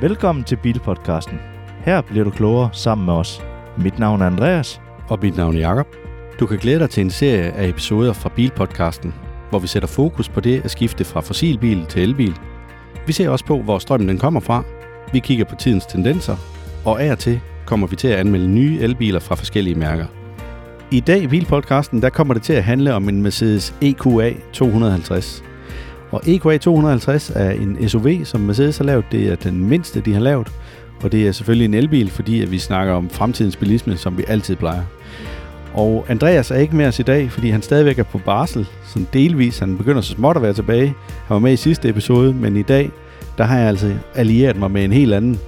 Velkommen 0.00 0.44
til 0.44 0.56
Bilpodcasten. 0.56 1.38
Her 1.84 2.00
bliver 2.00 2.24
du 2.24 2.30
klogere 2.30 2.70
sammen 2.72 3.04
med 3.04 3.14
os. 3.14 3.42
Mit 3.78 3.98
navn 3.98 4.22
er 4.22 4.26
Andreas. 4.26 4.80
Og 5.08 5.18
mit 5.22 5.36
navn 5.36 5.56
er 5.56 5.60
Jakob. 5.60 5.86
Du 6.40 6.46
kan 6.46 6.58
glæde 6.58 6.78
dig 6.78 6.90
til 6.90 7.00
en 7.00 7.10
serie 7.10 7.52
af 7.52 7.68
episoder 7.68 8.12
fra 8.12 8.28
Bilpodcasten, 8.28 9.14
hvor 9.50 9.58
vi 9.58 9.66
sætter 9.66 9.86
fokus 9.88 10.28
på 10.28 10.40
det 10.40 10.64
at 10.64 10.70
skifte 10.70 11.04
fra 11.04 11.20
fossilbil 11.20 11.86
til 11.86 12.02
elbil. 12.02 12.34
Vi 13.06 13.12
ser 13.12 13.28
også 13.28 13.44
på, 13.44 13.62
hvor 13.62 13.78
strømmen 13.78 14.08
den 14.08 14.18
kommer 14.18 14.40
fra. 14.40 14.64
Vi 15.12 15.18
kigger 15.18 15.44
på 15.44 15.54
tidens 15.54 15.86
tendenser, 15.86 16.36
og 16.84 17.02
af 17.02 17.12
og 17.12 17.18
til 17.18 17.40
kommer 17.66 17.86
vi 17.86 17.96
til 17.96 18.08
at 18.08 18.18
anmelde 18.18 18.48
nye 18.48 18.78
elbiler 18.80 19.20
fra 19.20 19.34
forskellige 19.34 19.74
mærker. 19.74 20.06
I 20.90 21.00
dag 21.00 21.22
i 21.22 21.26
Bilpodcasten, 21.26 22.02
der 22.02 22.10
kommer 22.10 22.34
det 22.34 22.42
til 22.42 22.52
at 22.52 22.64
handle 22.64 22.94
om 22.94 23.08
en 23.08 23.22
Mercedes 23.22 23.74
EQA 23.82 24.32
250. 24.52 25.44
Og 26.10 26.22
EQA 26.26 26.58
250 26.58 27.32
er 27.34 27.50
en 27.50 27.88
SUV, 27.88 28.24
som 28.24 28.40
Mercedes 28.40 28.78
har 28.78 28.84
lavet. 28.84 29.04
Det 29.12 29.28
er 29.28 29.36
den 29.36 29.64
mindste, 29.64 30.00
de 30.00 30.12
har 30.12 30.20
lavet. 30.20 30.48
Og 31.02 31.12
det 31.12 31.28
er 31.28 31.32
selvfølgelig 31.32 31.64
en 31.64 31.74
elbil, 31.74 32.10
fordi 32.10 32.42
at 32.42 32.50
vi 32.50 32.58
snakker 32.58 32.94
om 32.94 33.10
fremtidens 33.10 33.56
bilisme, 33.56 33.96
som 33.96 34.18
vi 34.18 34.24
altid 34.28 34.56
plejer. 34.56 34.82
Og 35.74 36.04
Andreas 36.08 36.50
er 36.50 36.56
ikke 36.56 36.76
med 36.76 36.86
os 36.86 36.98
i 36.98 37.02
dag, 37.02 37.30
fordi 37.30 37.50
han 37.50 37.62
stadigvæk 37.62 37.98
er 37.98 38.02
på 38.02 38.18
barsel, 38.18 38.66
sådan 38.84 39.08
delvis. 39.12 39.58
Han 39.58 39.78
begynder 39.78 40.00
så 40.00 40.12
småt 40.12 40.36
at 40.36 40.42
være 40.42 40.52
tilbage. 40.52 40.86
Han 41.26 41.34
var 41.34 41.38
med 41.38 41.52
i 41.52 41.56
sidste 41.56 41.88
episode, 41.88 42.32
men 42.32 42.56
i 42.56 42.62
dag, 42.62 42.90
der 43.38 43.44
har 43.44 43.58
jeg 43.58 43.68
altså 43.68 43.94
allieret 44.14 44.56
mig 44.56 44.70
med 44.70 44.84
en 44.84 44.92
helt 44.92 45.14
anden. 45.14 45.38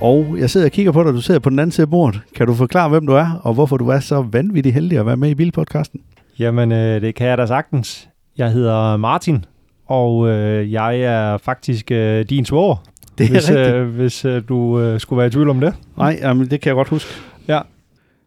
Og 0.00 0.36
jeg 0.38 0.50
sidder 0.50 0.66
og 0.66 0.72
kigger 0.72 0.92
på 0.92 1.02
dig, 1.02 1.12
du 1.12 1.20
sidder 1.20 1.40
på 1.40 1.50
den 1.50 1.58
anden 1.58 1.72
side 1.72 1.84
af 1.84 1.90
bordet. 1.90 2.20
Kan 2.34 2.46
du 2.46 2.54
forklare, 2.54 2.88
hvem 2.88 3.06
du 3.06 3.12
er, 3.12 3.40
og 3.42 3.54
hvorfor 3.54 3.76
du 3.76 3.88
er 3.88 4.00
så 4.00 4.22
vanvittig 4.22 4.74
heldig 4.74 4.98
at 4.98 5.06
være 5.06 5.16
med 5.16 5.30
i 5.30 5.34
Bilpodcasten? 5.34 6.00
Jamen, 6.38 6.72
øh, 6.72 7.00
det 7.00 7.14
kan 7.14 7.26
jeg 7.26 7.38
da 7.38 7.46
sagtens. 7.46 8.08
Jeg 8.38 8.50
hedder 8.52 8.96
Martin, 8.96 9.44
og 9.88 10.28
øh, 10.28 10.72
jeg 10.72 11.00
er 11.00 11.38
faktisk 11.38 11.90
øh, 11.90 12.24
din 12.24 12.44
svoger. 12.44 12.76
Det 13.18 13.26
er 13.26 13.30
hvis, 13.30 13.50
rigtigt. 13.50 13.74
øh, 13.74 13.88
hvis 13.88 14.24
øh, 14.24 14.42
du 14.48 14.80
øh, 14.80 15.00
skulle 15.00 15.18
være 15.18 15.26
i 15.26 15.30
tvivl 15.30 15.50
om 15.50 15.60
det. 15.60 15.74
Nej, 15.96 16.18
jamen, 16.22 16.50
det 16.50 16.60
kan 16.60 16.68
jeg 16.68 16.74
godt 16.74 16.88
huske. 16.88 17.10
Ja. 17.48 17.60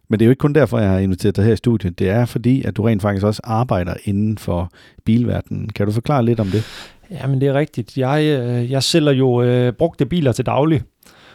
Men 0.10 0.20
det 0.20 0.26
er 0.26 0.28
jo 0.28 0.32
ikke 0.32 0.40
kun 0.40 0.54
derfor, 0.54 0.80
jeg 0.80 0.90
har 0.90 1.00
inviteret 1.00 1.36
dig 1.36 1.46
her 1.46 1.54
i 1.54 1.56
studiet. 1.56 2.00
Det 2.00 2.10
er 2.10 2.26
fordi, 2.26 2.64
at 2.64 2.78
du 2.78 2.84
rent 2.84 3.02
faktisk 3.02 3.26
også 3.26 3.42
arbejder 3.44 3.94
inden 4.04 4.38
for 4.38 4.70
bilverdenen. 5.06 5.70
Kan 5.70 5.86
du 5.86 5.92
forklare 5.92 6.26
lidt 6.26 6.40
om 6.40 6.48
det? 6.48 6.64
Jamen, 7.12 7.42
det 7.42 7.48
er 7.48 7.54
rigtigt. 7.54 7.98
Jeg, 7.98 8.24
øh, 8.24 8.72
jeg 8.72 8.84
sælger 8.84 9.12
jo 9.12 9.42
øh, 9.42 9.74
brugte 9.74 10.06
biler 10.06 10.32
til 10.32 10.46
daglig. 10.46 10.82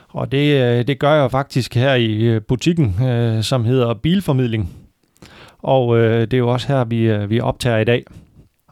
Og 0.09 0.33
det, 0.33 0.63
øh, 0.63 0.87
det 0.87 0.99
gør 0.99 1.15
jeg 1.15 1.31
faktisk 1.31 1.75
her 1.75 1.95
i 1.95 2.15
øh, 2.15 2.41
butikken, 2.49 3.05
øh, 3.05 3.43
som 3.43 3.65
hedder 3.65 3.95
Bilformidling. 3.95 4.71
Og 5.59 5.99
øh, 5.99 6.21
det 6.21 6.35
er 6.35 6.39
jo 6.39 6.49
også 6.49 6.69
her, 6.69 6.85
vi, 6.85 7.03
øh, 7.03 7.31
vi 7.31 7.41
optager 7.41 7.79
i 7.79 7.85
dag. 7.85 8.05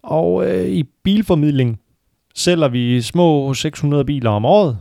Og 0.05 0.47
øh, 0.47 0.67
i 0.69 0.83
Bilformidling 1.05 1.81
sælger 2.35 2.69
vi 2.69 3.03
små 3.03 3.55
600 3.55 4.05
biler 4.05 4.31
om 4.31 4.45
året. 4.45 4.79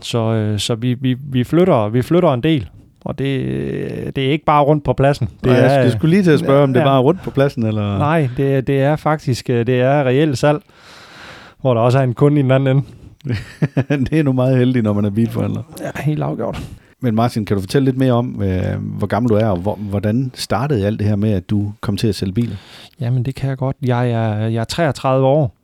Så, 0.00 0.18
øh, 0.18 0.58
så 0.58 0.74
vi, 0.74 0.94
vi, 0.94 1.16
vi, 1.30 1.44
flytter, 1.44 1.88
vi 1.88 2.02
flytter 2.02 2.32
en 2.32 2.42
del. 2.42 2.68
Og 3.04 3.18
det, 3.18 4.16
det 4.16 4.26
er 4.26 4.30
ikke 4.30 4.44
bare 4.44 4.62
rundt 4.62 4.84
på 4.84 4.92
pladsen. 4.92 5.26
Det 5.26 5.44
Det 5.44 5.58
er, 5.58 5.80
jeg 5.80 5.92
skulle 5.92 6.10
lige 6.10 6.22
til 6.22 6.30
at 6.30 6.38
spørge, 6.38 6.62
om 6.62 6.72
det 6.72 6.80
ja. 6.80 6.84
bare 6.84 6.98
er 6.98 7.02
rundt 7.02 7.22
på 7.22 7.30
pladsen, 7.30 7.66
eller... 7.66 7.98
Nej, 7.98 8.28
det, 8.36 8.66
det 8.66 8.80
er 8.80 8.96
faktisk 8.96 9.50
øh, 9.50 9.66
det 9.66 9.80
er 9.80 10.04
reelt 10.04 10.38
salg, 10.38 10.62
hvor 11.60 11.74
der 11.74 11.80
også 11.80 11.98
er 11.98 12.02
en 12.02 12.14
kunde 12.14 12.40
i 12.40 12.42
den 12.42 12.50
anden 12.50 12.76
ende. 12.76 12.88
det 14.10 14.18
er 14.18 14.22
nu 14.22 14.32
meget 14.32 14.58
heldigt, 14.58 14.82
når 14.82 14.92
man 14.92 15.04
er 15.04 15.10
bilforhandler. 15.10 15.62
Ja, 15.80 16.02
helt 16.02 16.22
afgjort. 16.22 16.62
Men 17.02 17.14
Martin, 17.14 17.44
kan 17.44 17.56
du 17.56 17.60
fortælle 17.60 17.84
lidt 17.84 17.96
mere 17.96 18.12
om, 18.12 18.42
øh, 18.42 18.80
hvor 18.98 19.06
gammel 19.06 19.30
du 19.30 19.34
er, 19.34 19.46
og 19.46 19.56
hvor, 19.56 19.74
hvordan 19.74 20.30
startede 20.34 20.86
alt 20.86 20.98
det 20.98 21.08
her 21.08 21.16
med, 21.16 21.32
at 21.32 21.50
du 21.50 21.72
kom 21.80 21.96
til 21.96 22.08
at 22.08 22.14
sælge 22.14 22.32
biler? 22.32 22.56
Jamen, 23.00 23.22
det 23.22 23.34
kan 23.34 23.48
jeg 23.48 23.58
godt. 23.58 23.76
Jeg 23.82 24.10
er, 24.10 24.46
jeg 24.46 24.60
er 24.60 24.64
33 24.64 25.26
år, 25.26 25.56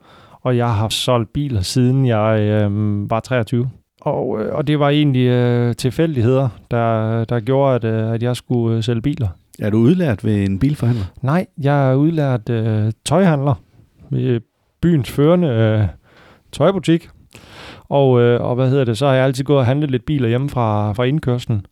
og 0.42 0.56
jeg 0.56 0.74
har 0.74 0.88
solgt 0.88 1.32
biler 1.32 1.60
siden 1.60 2.06
jeg 2.06 2.40
øh, 2.40 3.10
var 3.10 3.20
23. 3.20 3.70
Og, 4.00 4.40
øh, 4.40 4.54
og 4.54 4.66
det 4.66 4.78
var 4.78 4.88
egentlig 4.88 5.26
øh, 5.26 5.76
tilfældigheder, 5.76 6.48
der, 6.70 7.24
der 7.24 7.40
gjorde, 7.40 7.74
at, 7.74 7.84
øh, 7.84 8.12
at 8.12 8.22
jeg 8.22 8.36
skulle 8.36 8.76
øh, 8.76 8.82
sælge 8.82 9.02
biler. 9.02 9.28
Er 9.58 9.70
du 9.70 9.78
udlært 9.78 10.24
ved 10.24 10.44
en 10.44 10.58
bilforhandler? 10.58 11.04
Nej, 11.22 11.46
jeg 11.58 11.90
er 11.90 11.94
udlært 11.94 12.48
øh, 12.50 12.92
tøjhandler 13.04 13.54
ved 14.10 14.40
byens 14.80 15.10
førende 15.10 15.48
øh, 15.48 15.86
tøjbutik. 16.52 17.08
Og, 17.92 18.20
øh, 18.20 18.40
og 18.40 18.54
hvad 18.54 18.70
hedder 18.70 18.84
det, 18.84 18.98
så 18.98 19.06
har 19.06 19.14
jeg 19.14 19.24
altid 19.24 19.44
gået 19.44 19.58
og 19.58 19.66
handlet 19.66 19.90
lidt 19.90 20.06
biler 20.06 20.28
hjemme 20.28 20.50
fra, 20.50 20.92
fra 20.92 21.04
indkørslen. 21.04 21.66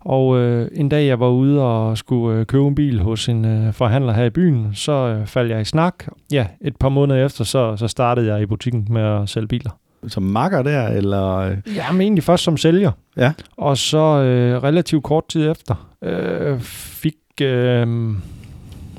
Og 0.00 0.38
øh, 0.38 0.68
en 0.72 0.88
dag 0.88 1.06
jeg 1.06 1.20
var 1.20 1.28
ude 1.28 1.62
og 1.62 1.98
skulle 1.98 2.38
øh, 2.38 2.46
købe 2.46 2.66
en 2.66 2.74
bil 2.74 3.00
hos 3.00 3.28
en 3.28 3.44
øh, 3.44 3.72
forhandler 3.72 4.12
her 4.12 4.24
i 4.24 4.30
byen, 4.30 4.74
så 4.74 4.92
øh, 4.92 5.26
faldt 5.26 5.50
jeg 5.50 5.60
i 5.60 5.64
snak. 5.64 5.94
Ja, 6.32 6.46
et 6.60 6.76
par 6.76 6.88
måneder 6.88 7.24
efter, 7.24 7.44
så, 7.44 7.76
så 7.76 7.88
startede 7.88 8.26
jeg 8.34 8.42
i 8.42 8.46
butikken 8.46 8.86
med 8.90 9.02
at 9.02 9.28
sælge 9.28 9.48
biler. 9.48 9.70
Som 10.08 10.22
makker 10.22 10.62
der, 10.62 10.88
eller... 10.88 11.36
øh, 11.36 11.56
Ja, 11.76 11.92
men 11.92 12.00
egentlig 12.00 12.24
først 12.24 12.44
som 12.44 12.56
sælger. 12.56 12.90
Ja. 13.16 13.32
Og 13.56 13.76
så 13.76 13.98
øh, 13.98 14.62
relativt 14.62 15.02
kort 15.04 15.28
tid 15.28 15.50
efter 15.50 15.88
øh, 16.02 16.60
fik 16.60 17.16
øh, 17.42 17.88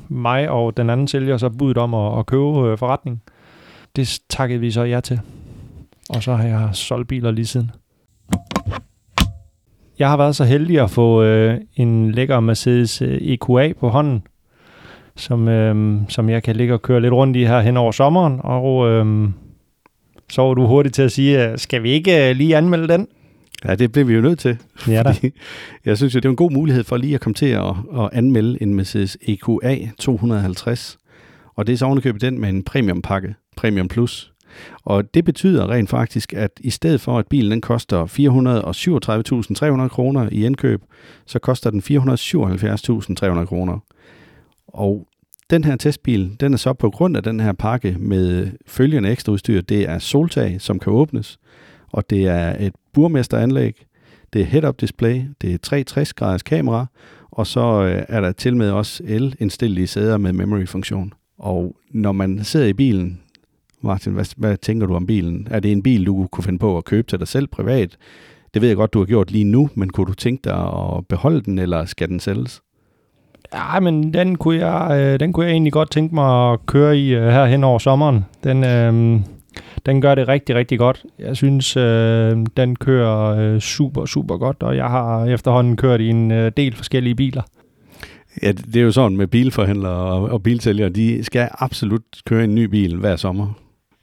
mig 0.08 0.50
og 0.50 0.76
den 0.76 0.90
anden 0.90 1.08
sælger 1.08 1.36
så 1.36 1.48
budet 1.48 1.78
om 1.78 1.94
at, 1.94 2.18
at 2.18 2.26
købe 2.26 2.42
øh, 2.42 2.78
forretningen. 2.78 3.20
Det 3.96 4.20
takkede 4.30 4.60
vi 4.60 4.70
så 4.70 4.82
ja 4.82 5.00
til. 5.00 5.20
Og 6.08 6.22
så 6.22 6.34
har 6.34 6.44
jeg 6.44 6.68
solgt 6.72 7.08
biler 7.08 7.30
lige 7.30 7.46
siden. 7.46 7.70
Jeg 9.98 10.08
har 10.08 10.16
været 10.16 10.36
så 10.36 10.44
heldig 10.44 10.80
at 10.80 10.90
få 10.90 11.22
øh, 11.22 11.60
en 11.76 12.12
lækker 12.12 12.40
Mercedes 12.40 13.02
øh, 13.02 13.18
EQA 13.20 13.72
på 13.80 13.88
hånden, 13.88 14.22
som, 15.16 15.48
øh, 15.48 16.00
som 16.08 16.28
jeg 16.28 16.42
kan 16.42 16.56
ligge 16.56 16.74
og 16.74 16.82
køre 16.82 17.00
lidt 17.00 17.12
rundt 17.12 17.36
i 17.36 17.44
her 17.44 17.60
hen 17.60 17.76
over 17.76 17.92
sommeren. 17.92 18.40
Og 18.44 18.88
øh, 18.88 19.28
så 20.30 20.42
var 20.42 20.54
du 20.54 20.66
hurtigt 20.66 20.94
til 20.94 21.02
at 21.02 21.12
sige, 21.12 21.48
øh, 21.48 21.58
skal 21.58 21.82
vi 21.82 21.90
ikke 21.90 22.30
øh, 22.30 22.36
lige 22.36 22.56
anmelde 22.56 22.88
den? 22.88 23.08
Ja, 23.64 23.74
det 23.74 23.92
blev 23.92 24.08
vi 24.08 24.14
jo 24.14 24.20
nødt 24.20 24.38
til. 24.38 24.58
Ja 24.88 25.02
da. 25.02 25.14
Jeg 25.84 25.96
synes 25.96 26.14
jo, 26.14 26.20
det 26.20 26.24
er 26.24 26.30
en 26.30 26.36
god 26.36 26.50
mulighed 26.50 26.84
for 26.84 26.96
lige 26.96 27.14
at 27.14 27.20
komme 27.20 27.34
til 27.34 27.46
at, 27.46 27.74
at 27.98 28.10
anmelde 28.12 28.62
en 28.62 28.74
Mercedes 28.74 29.16
EQA 29.22 29.76
250. 29.98 30.98
Og 31.56 31.66
det 31.66 31.72
er 31.72 31.76
så 31.76 31.84
ovenikøbet 31.84 32.20
den 32.20 32.40
med 32.40 32.48
en 32.48 32.62
premiumpakke, 32.62 33.34
Premium 33.56 33.88
Plus. 33.88 34.32
Og 34.84 35.14
det 35.14 35.24
betyder 35.24 35.70
rent 35.70 35.90
faktisk, 35.90 36.32
at 36.32 36.50
i 36.60 36.70
stedet 36.70 37.00
for, 37.00 37.18
at 37.18 37.26
bilen 37.26 37.50
den 37.50 37.60
koster 37.60 38.06
437.300 39.82 39.88
kroner 39.88 40.28
i 40.32 40.44
indkøb, 40.46 40.82
så 41.26 41.38
koster 41.38 41.70
den 41.70 41.80
477.300 41.80 43.44
kroner. 43.44 43.78
Og 44.68 45.06
den 45.50 45.64
her 45.64 45.76
testbil, 45.76 46.36
den 46.40 46.52
er 46.52 46.56
så 46.56 46.72
på 46.72 46.90
grund 46.90 47.16
af 47.16 47.22
den 47.22 47.40
her 47.40 47.52
pakke 47.52 47.96
med 47.98 48.48
følgende 48.66 49.10
ekstra 49.10 49.32
udstyr. 49.32 49.60
Det 49.60 49.88
er 49.88 49.98
soltag, 49.98 50.60
som 50.60 50.78
kan 50.78 50.92
åbnes, 50.92 51.38
og 51.92 52.10
det 52.10 52.26
er 52.26 52.56
et 52.66 52.72
burmesteranlæg, 52.92 53.86
det 54.32 54.40
er 54.40 54.46
head-up 54.46 54.80
display, 54.80 55.22
det 55.40 55.54
er 55.54 55.58
360 55.58 56.12
graders 56.12 56.42
kamera, 56.42 56.86
og 57.30 57.46
så 57.46 57.82
øh, 57.82 58.04
er 58.08 58.20
der 58.20 58.32
til 58.32 58.56
med 58.56 58.70
også 58.70 59.02
el-indstillelige 59.06 59.86
sæder 59.86 60.18
med 60.18 60.32
memory-funktion. 60.32 61.12
Og 61.38 61.76
når 61.90 62.12
man 62.12 62.44
sidder 62.44 62.66
i 62.66 62.72
bilen, 62.72 63.20
Martin, 63.80 64.12
hvad, 64.12 64.24
hvad 64.36 64.56
tænker 64.56 64.86
du 64.86 64.94
om 64.94 65.06
bilen? 65.06 65.48
Er 65.50 65.60
det 65.60 65.72
en 65.72 65.82
bil, 65.82 66.06
du 66.06 66.26
kunne 66.32 66.44
finde 66.44 66.58
på 66.58 66.76
at 66.76 66.84
købe 66.84 67.08
til 67.08 67.18
dig 67.18 67.28
selv 67.28 67.46
privat? 67.46 67.96
Det 68.54 68.62
ved 68.62 68.68
jeg 68.68 68.76
godt, 68.76 68.94
du 68.94 68.98
har 68.98 69.06
gjort 69.06 69.30
lige 69.30 69.44
nu, 69.44 69.70
men 69.74 69.90
kunne 69.90 70.06
du 70.06 70.14
tænke 70.14 70.40
dig 70.44 70.56
at 70.56 71.06
beholde 71.08 71.40
den, 71.40 71.58
eller 71.58 71.84
skal 71.84 72.08
den 72.08 72.20
sælges? 72.20 72.62
Ja, 73.54 73.80
men 73.80 74.14
den 74.14 74.36
kunne, 74.36 74.66
jeg, 74.66 75.00
øh, 75.00 75.20
den 75.20 75.32
kunne 75.32 75.46
jeg 75.46 75.52
egentlig 75.52 75.72
godt 75.72 75.90
tænke 75.90 76.14
mig 76.14 76.52
at 76.52 76.66
køre 76.66 76.98
i 76.98 77.14
øh, 77.14 77.28
her 77.28 77.46
hen 77.46 77.64
over 77.64 77.78
sommeren. 77.78 78.24
Den, 78.44 78.64
øh, 78.64 79.20
den 79.86 80.00
gør 80.00 80.14
det 80.14 80.28
rigtig, 80.28 80.54
rigtig 80.54 80.78
godt. 80.78 81.04
Jeg 81.18 81.36
synes, 81.36 81.76
øh, 81.76 82.36
den 82.56 82.76
kører 82.76 83.36
øh, 83.38 83.60
super, 83.60 84.06
super 84.06 84.36
godt, 84.36 84.62
og 84.62 84.76
jeg 84.76 84.86
har 84.86 85.24
efterhånden 85.24 85.76
kørt 85.76 86.00
i 86.00 86.08
en 86.08 86.30
øh, 86.30 86.52
del 86.56 86.76
forskellige 86.76 87.14
biler. 87.14 87.42
Ja, 88.42 88.52
det 88.52 88.76
er 88.76 88.82
jo 88.82 88.92
sådan 88.92 89.16
med 89.16 89.26
bilforhandlere 89.26 89.92
og, 89.92 90.22
og 90.22 90.42
bilsælgere, 90.42 90.88
de 90.88 91.24
skal 91.24 91.48
absolut 91.52 92.02
køre 92.26 92.44
en 92.44 92.54
ny 92.54 92.64
bil 92.64 92.96
hver 92.96 93.16
sommer. 93.16 93.54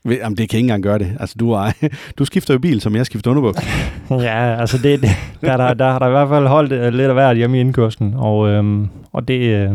Jamen, 0.06 0.38
det 0.38 0.50
kan 0.50 0.58
ikke 0.58 0.60
engang 0.60 0.84
gøre 0.84 1.00
det. 1.00 1.18
Altså, 1.20 1.36
du, 1.40 1.52
er, 1.52 1.72
du 2.18 2.26
skifter 2.26 2.54
jo 2.54 2.60
bil, 2.60 2.82
som 2.82 2.96
jeg 2.96 3.06
skifter 3.06 3.32
underbukser. 3.32 3.64
ja, 4.10 4.60
altså 4.60 4.78
det, 4.78 5.02
det, 5.02 5.10
der, 5.42 5.58
der, 5.58 5.74
der 5.74 5.92
har 5.92 6.00
der 6.00 6.08
i 6.08 6.12
hvert 6.12 6.30
fald 6.30 6.48
holdt 6.48 6.72
øh, 6.72 6.94
lidt 6.94 7.08
af 7.08 7.14
hvert 7.14 7.38
hjemme 7.38 7.58
i 7.58 7.60
indkørslen, 7.60 8.14
og, 8.18 8.50
øh, 8.50 8.88
og 9.12 9.28
det, 9.28 9.40
øh, 9.40 9.72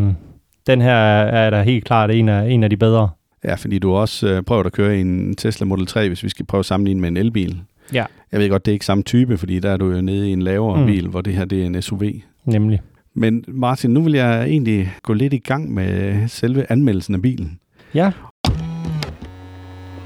den 0.66 0.80
her 0.80 0.96
er 0.96 1.50
da 1.50 1.62
helt 1.62 1.84
klart 1.84 2.10
en 2.10 2.28
af, 2.28 2.50
en 2.50 2.64
af 2.64 2.70
de 2.70 2.76
bedre. 2.76 3.08
Ja, 3.44 3.54
fordi 3.54 3.78
du 3.78 3.94
også 3.94 4.28
øh, 4.28 4.42
prøvet 4.42 4.66
at 4.66 4.72
køre 4.72 4.96
i 4.96 5.00
en 5.00 5.36
Tesla 5.36 5.66
Model 5.66 5.86
3, 5.86 6.08
hvis 6.08 6.24
vi 6.24 6.28
skal 6.28 6.46
prøve 6.46 6.58
at 6.58 6.66
sammenligne 6.66 7.00
med 7.00 7.08
en 7.08 7.16
elbil. 7.16 7.60
Ja. 7.92 8.04
Jeg 8.32 8.40
ved 8.40 8.48
godt, 8.48 8.66
det 8.66 8.72
er 8.72 8.74
ikke 8.74 8.86
samme 8.86 9.02
type, 9.02 9.38
fordi 9.38 9.60
der 9.60 9.70
er 9.70 9.76
du 9.76 9.90
jo 9.90 10.00
nede 10.00 10.28
i 10.28 10.32
en 10.32 10.42
lavere. 10.42 10.80
Mm. 10.80 10.86
bil, 10.86 11.08
hvor 11.08 11.20
det 11.20 11.32
her 11.34 11.44
det 11.44 11.62
er 11.62 11.66
en 11.66 11.82
SUV. 11.82 12.02
Nemlig. 12.44 12.80
Men 13.14 13.44
Martin, 13.48 13.90
nu 13.90 14.02
vil 14.02 14.12
jeg 14.12 14.44
egentlig 14.44 14.92
gå 15.02 15.12
lidt 15.12 15.32
i 15.32 15.38
gang 15.38 15.74
med 15.74 16.28
selve 16.28 16.66
anmeldelsen 16.72 17.14
af 17.14 17.22
bilen. 17.22 17.58
Ja, 17.94 18.10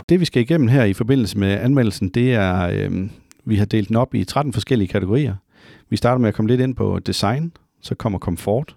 det 0.09 0.21
vi 0.21 0.25
skal 0.25 0.43
igennem 0.43 0.69
her 0.69 0.85
i 0.85 0.93
forbindelse 0.93 1.39
med 1.39 1.49
anmeldelsen, 1.49 2.09
det 2.09 2.35
er, 2.35 2.61
øh, 2.63 3.11
vi 3.45 3.57
har 3.57 3.65
delt 3.65 3.89
den 3.89 3.97
op 3.97 4.15
i 4.15 4.25
13 4.25 4.53
forskellige 4.53 4.89
kategorier. 4.89 5.35
Vi 5.91 5.97
starter 5.97 6.19
med 6.19 6.29
at 6.29 6.35
komme 6.35 6.51
lidt 6.51 6.61
ind 6.61 6.75
på 6.75 6.99
design, 6.99 7.53
så 7.81 7.95
kommer 7.95 8.19
komfort, 8.19 8.77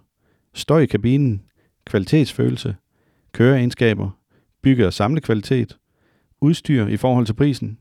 støj 0.54 0.80
i 0.80 0.86
kabinen, 0.86 1.42
kvalitetsfølelse, 1.86 2.76
køreegenskaber, 3.32 4.10
bygge- 4.62 4.88
og 4.88 4.94
samlekvalitet, 4.94 5.78
udstyr 6.42 6.88
i 6.88 6.98
forhold 6.98 7.26
til 7.26 7.34
prisen, 7.34 7.78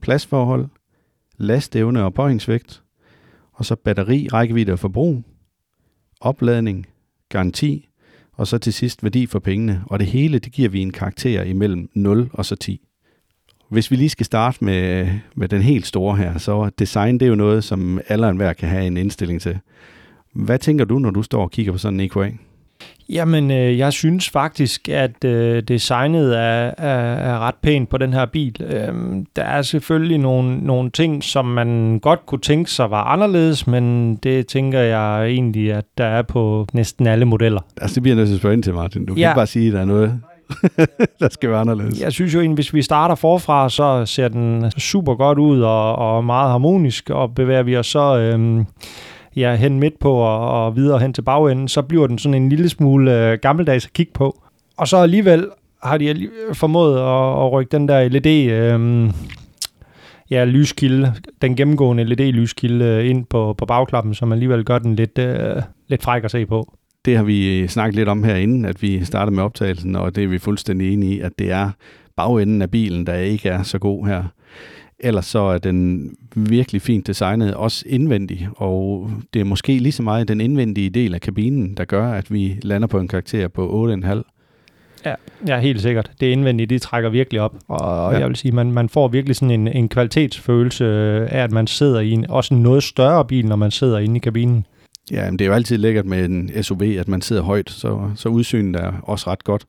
pladsforhold, 0.00 0.68
lastevne 1.38 2.04
og 2.04 2.14
påhængsvægt, 2.14 2.82
og 3.52 3.64
så 3.64 3.76
batteri, 3.76 4.28
rækkevidde 4.32 4.72
og 4.72 4.78
forbrug, 4.78 5.22
opladning, 6.20 6.86
garanti, 7.28 7.89
og 8.40 8.46
så 8.46 8.58
til 8.58 8.72
sidst 8.72 9.02
værdi 9.02 9.26
for 9.26 9.38
pengene. 9.38 9.82
Og 9.86 9.98
det 9.98 10.06
hele, 10.06 10.38
det 10.38 10.52
giver 10.52 10.68
vi 10.68 10.80
en 10.80 10.92
karakter 10.92 11.42
imellem 11.42 11.90
0 11.94 12.30
og 12.32 12.44
så 12.44 12.56
10. 12.56 12.80
Hvis 13.68 13.90
vi 13.90 13.96
lige 13.96 14.08
skal 14.08 14.26
starte 14.26 14.64
med, 14.64 15.08
med 15.34 15.48
den 15.48 15.62
helt 15.62 15.86
store 15.86 16.16
her, 16.16 16.38
så 16.38 16.70
design, 16.78 17.14
det 17.14 17.26
er 17.26 17.28
jo 17.28 17.34
noget, 17.34 17.64
som 17.64 18.00
alle 18.08 18.26
og 18.26 18.30
enhver 18.30 18.52
kan 18.52 18.68
have 18.68 18.86
en 18.86 18.96
indstilling 18.96 19.40
til. 19.40 19.58
Hvad 20.34 20.58
tænker 20.58 20.84
du, 20.84 20.98
når 20.98 21.10
du 21.10 21.22
står 21.22 21.42
og 21.42 21.50
kigger 21.50 21.72
på 21.72 21.78
sådan 21.78 22.00
en 22.00 22.06
EQA? 22.06 22.30
Jamen, 23.12 23.50
øh, 23.50 23.78
jeg 23.78 23.92
synes 23.92 24.30
faktisk, 24.30 24.88
at 24.88 25.24
øh, 25.24 25.62
designet 25.62 26.38
er, 26.38 26.70
er, 26.78 27.14
er 27.14 27.38
ret 27.38 27.54
pænt 27.62 27.88
på 27.88 27.98
den 27.98 28.12
her 28.12 28.26
bil. 28.26 28.56
Øhm, 28.62 29.26
der 29.36 29.42
er 29.42 29.62
selvfølgelig 29.62 30.18
nogle, 30.18 30.58
nogle 30.58 30.90
ting, 30.90 31.24
som 31.24 31.44
man 31.44 31.98
godt 32.02 32.26
kunne 32.26 32.40
tænke 32.40 32.70
sig 32.70 32.90
var 32.90 33.04
anderledes, 33.04 33.66
men 33.66 34.14
det 34.16 34.46
tænker 34.46 34.80
jeg 34.80 35.26
egentlig, 35.26 35.72
at 35.72 35.84
der 35.98 36.04
er 36.04 36.22
på 36.22 36.66
næsten 36.72 37.06
alle 37.06 37.24
modeller. 37.24 37.60
Altså, 37.80 37.94
det 37.94 38.02
bliver 38.02 38.16
nødt 38.16 38.28
til 38.28 38.34
at 38.34 38.40
spørge 38.40 38.54
ind 38.54 38.62
til, 38.62 38.74
Martin. 38.74 39.06
Du 39.06 39.14
kan 39.14 39.20
Ja. 39.20 39.28
ikke 39.30 39.38
bare 39.38 39.46
sige, 39.46 39.66
at 39.66 39.72
der 39.74 39.80
er 39.80 39.84
noget, 39.84 40.20
der 41.20 41.28
skal 41.30 41.50
være 41.50 41.60
anderledes. 41.60 42.00
Jeg 42.00 42.12
synes 42.12 42.34
jo 42.34 42.40
egentlig, 42.40 42.54
hvis 42.54 42.74
vi 42.74 42.82
starter 42.82 43.14
forfra, 43.14 43.68
så 43.68 44.06
ser 44.06 44.28
den 44.28 44.70
super 44.70 45.14
godt 45.14 45.38
ud 45.38 45.60
og, 45.60 45.96
og 45.96 46.24
meget 46.24 46.50
harmonisk, 46.50 47.10
og 47.10 47.34
bevæger 47.34 47.62
vi 47.62 47.76
os 47.76 47.86
så 47.86 48.18
øhm, 48.18 48.64
ja, 49.36 49.54
hen 49.56 49.80
midt 49.80 49.98
på 49.98 50.12
og, 50.12 50.64
og 50.64 50.76
videre 50.76 50.98
hen 50.98 51.12
til 51.12 51.22
bagenden, 51.22 51.68
så 51.68 51.82
bliver 51.82 52.06
den 52.06 52.18
sådan 52.18 52.42
en 52.42 52.48
lille 52.48 52.68
smule 52.68 53.30
øh, 53.32 53.38
gammeldags 53.42 53.86
at 53.86 53.92
kigge 53.92 54.12
på. 54.12 54.42
Og 54.76 54.88
så 54.88 54.96
alligevel 54.96 55.46
har 55.82 55.98
de 55.98 56.10
alli- 56.10 56.52
formået 56.54 56.98
at, 56.98 57.44
at 57.44 57.52
rykke 57.52 57.72
den 57.72 57.88
der 57.88 58.08
LED, 58.08 58.50
Øh, 58.50 59.10
ja, 60.30 60.44
lyskilde, 60.44 61.14
den 61.42 61.56
gennemgående 61.56 62.04
LED-lyskilde 62.04 62.84
øh, 62.84 63.10
ind 63.10 63.24
på, 63.26 63.54
på 63.58 63.66
bagklappen, 63.66 64.14
som 64.14 64.32
alligevel 64.32 64.64
gør 64.64 64.78
den 64.78 64.94
lidt, 64.96 65.18
øh, 65.18 65.62
lidt 65.88 66.02
fræk 66.02 66.24
at 66.24 66.30
se 66.30 66.46
på. 66.46 66.74
Det 67.04 67.16
har 67.16 67.24
vi 67.24 67.60
øh, 67.60 67.68
snakket 67.68 67.96
lidt 67.96 68.08
om 68.08 68.24
herinde, 68.24 68.68
at 68.68 68.82
vi 68.82 69.04
startede 69.04 69.34
med 69.34 69.42
optagelsen, 69.44 69.96
og 69.96 70.14
det 70.16 70.24
er 70.24 70.28
vi 70.28 70.38
fuldstændig 70.38 70.92
enige 70.92 71.14
i, 71.16 71.20
at 71.20 71.32
det 71.38 71.50
er 71.50 71.70
bagenden 72.16 72.62
af 72.62 72.70
bilen, 72.70 73.06
der 73.06 73.14
ikke 73.14 73.48
er 73.48 73.62
så 73.62 73.78
god 73.78 74.06
her. 74.06 74.22
Ellers 75.00 75.26
så 75.26 75.38
er 75.38 75.58
den 75.58 76.10
virkelig 76.36 76.82
fint 76.82 77.06
designet, 77.06 77.54
også 77.54 77.84
indvendig, 77.88 78.48
og 78.56 79.10
det 79.34 79.40
er 79.40 79.44
måske 79.44 79.78
lige 79.78 79.92
så 79.92 80.02
meget 80.02 80.28
den 80.28 80.40
indvendige 80.40 80.90
del 80.90 81.14
af 81.14 81.20
kabinen, 81.20 81.74
der 81.76 81.84
gør, 81.84 82.12
at 82.12 82.32
vi 82.32 82.58
lander 82.62 82.88
på 82.88 82.98
en 82.98 83.08
karakter 83.08 83.48
på 83.48 83.88
8,5. 83.94 84.22
Ja, 85.04 85.14
ja, 85.46 85.58
helt 85.60 85.80
sikkert. 85.80 86.10
Det 86.20 86.26
indvendige, 86.26 86.66
det 86.66 86.82
trækker 86.82 87.10
virkelig 87.10 87.40
op. 87.40 87.54
Og 87.68 88.12
Ja. 88.12 88.18
jeg 88.18 88.28
vil 88.28 88.36
sige, 88.36 88.52
man, 88.52 88.72
man 88.72 88.88
får 88.88 89.08
virkelig 89.08 89.36
sådan 89.36 89.50
en, 89.60 89.68
en 89.68 89.88
kvalitetsfølelse 89.88 90.86
af, 91.30 91.42
at 91.44 91.52
man 91.52 91.66
sidder 91.66 92.00
i 92.00 92.10
en 92.10 92.30
også 92.30 92.54
en 92.54 92.62
noget 92.62 92.82
større 92.82 93.24
bil, 93.24 93.46
når 93.46 93.56
man 93.56 93.70
sidder 93.70 93.98
inde 93.98 94.16
i 94.16 94.18
kabinen. 94.18 94.66
Ja, 95.10 95.24
men 95.30 95.38
det 95.38 95.44
er 95.44 95.48
jo 95.48 95.54
altid 95.54 95.78
lækkert 95.78 96.06
med 96.06 96.24
en 96.24 96.50
SUV, 96.62 96.82
at 96.82 97.08
man 97.08 97.20
sidder 97.22 97.42
højt, 97.42 97.70
så, 97.70 98.10
så 98.16 98.28
udsynet 98.28 98.76
er 98.80 98.92
også 99.02 99.30
ret 99.30 99.44
godt. 99.44 99.64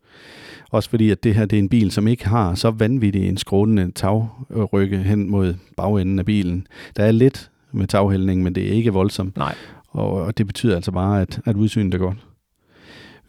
Også 0.72 0.90
fordi, 0.90 1.10
at 1.10 1.24
det 1.24 1.36
her 1.36 1.46
det 1.46 1.58
er 1.58 1.62
en 1.62 1.70
bil, 1.70 1.92
som 1.92 2.08
ikke 2.08 2.28
har 2.28 2.56
så 2.56 2.72
vanvittig 2.72 3.28
en 3.28 3.38
skrånende 3.38 3.92
tagrygge 3.92 4.98
hen 4.98 5.30
mod 5.30 5.54
bagenden 5.78 6.20
af 6.20 6.26
bilen. 6.26 6.68
Der 6.98 7.04
er 7.04 7.12
lidt 7.12 7.52
med 7.72 7.88
taghældning, 7.88 8.44
men 8.44 8.56
det 8.56 8.68
er 8.68 8.72
ikke 8.72 8.94
voldsomt, 8.94 9.38
Nej. 9.38 9.56
og, 9.88 10.12
og 10.12 10.38
det 10.38 10.48
betyder 10.48 10.76
altså 10.76 10.92
bare, 10.92 11.22
at, 11.22 11.40
at 11.46 11.56
udsynet 11.56 11.94
er 11.94 11.98
godt. 11.98 12.18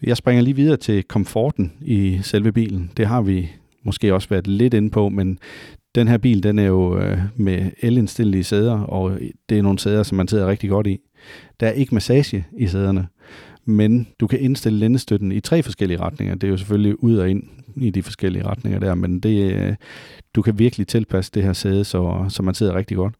Jeg 0.02 0.16
springer 0.16 0.42
lige 0.42 0.56
videre 0.56 0.76
til 0.76 1.02
komforten 1.02 1.72
i 1.80 2.18
selve 2.22 2.52
bilen. 2.52 2.90
Det 2.96 3.06
har 3.06 3.22
vi 3.22 3.50
måske 3.82 4.14
også 4.14 4.28
været 4.28 4.46
lidt 4.46 4.74
inde 4.74 4.90
på, 4.90 5.08
men 5.08 5.38
den 5.94 6.08
her 6.08 6.18
bil, 6.18 6.42
den 6.42 6.58
er 6.58 6.66
jo 6.66 6.98
øh, 6.98 7.18
med 7.36 7.70
elindstillelige 7.80 8.44
sæder, 8.44 8.80
og 8.80 9.18
det 9.48 9.58
er 9.58 9.62
nogle 9.62 9.78
sæder, 9.78 10.02
som 10.02 10.16
man 10.16 10.28
sidder 10.28 10.46
rigtig 10.46 10.70
godt 10.70 10.86
i. 10.86 10.98
Der 11.60 11.66
er 11.66 11.72
ikke 11.72 11.94
massage 11.94 12.46
i 12.58 12.66
sæderne, 12.66 13.06
men 13.64 14.08
du 14.20 14.26
kan 14.26 14.40
indstille 14.40 14.78
lændestøtten 14.78 15.32
i 15.32 15.40
tre 15.40 15.62
forskellige 15.62 16.00
retninger. 16.00 16.34
Det 16.34 16.46
er 16.46 16.50
jo 16.50 16.56
selvfølgelig 16.56 17.04
ud 17.04 17.16
og 17.16 17.30
ind 17.30 17.42
i 17.76 17.90
de 17.90 18.02
forskellige 18.02 18.46
retninger 18.46 18.78
der, 18.78 18.94
men 18.94 19.20
det, 19.20 19.54
øh, 19.54 19.74
du 20.34 20.42
kan 20.42 20.58
virkelig 20.58 20.86
tilpasse 20.86 21.30
det 21.34 21.42
her 21.42 21.52
sæde, 21.52 21.84
så, 21.84 22.26
så 22.28 22.42
man 22.42 22.54
sidder 22.54 22.74
rigtig 22.74 22.96
godt. 22.96 23.14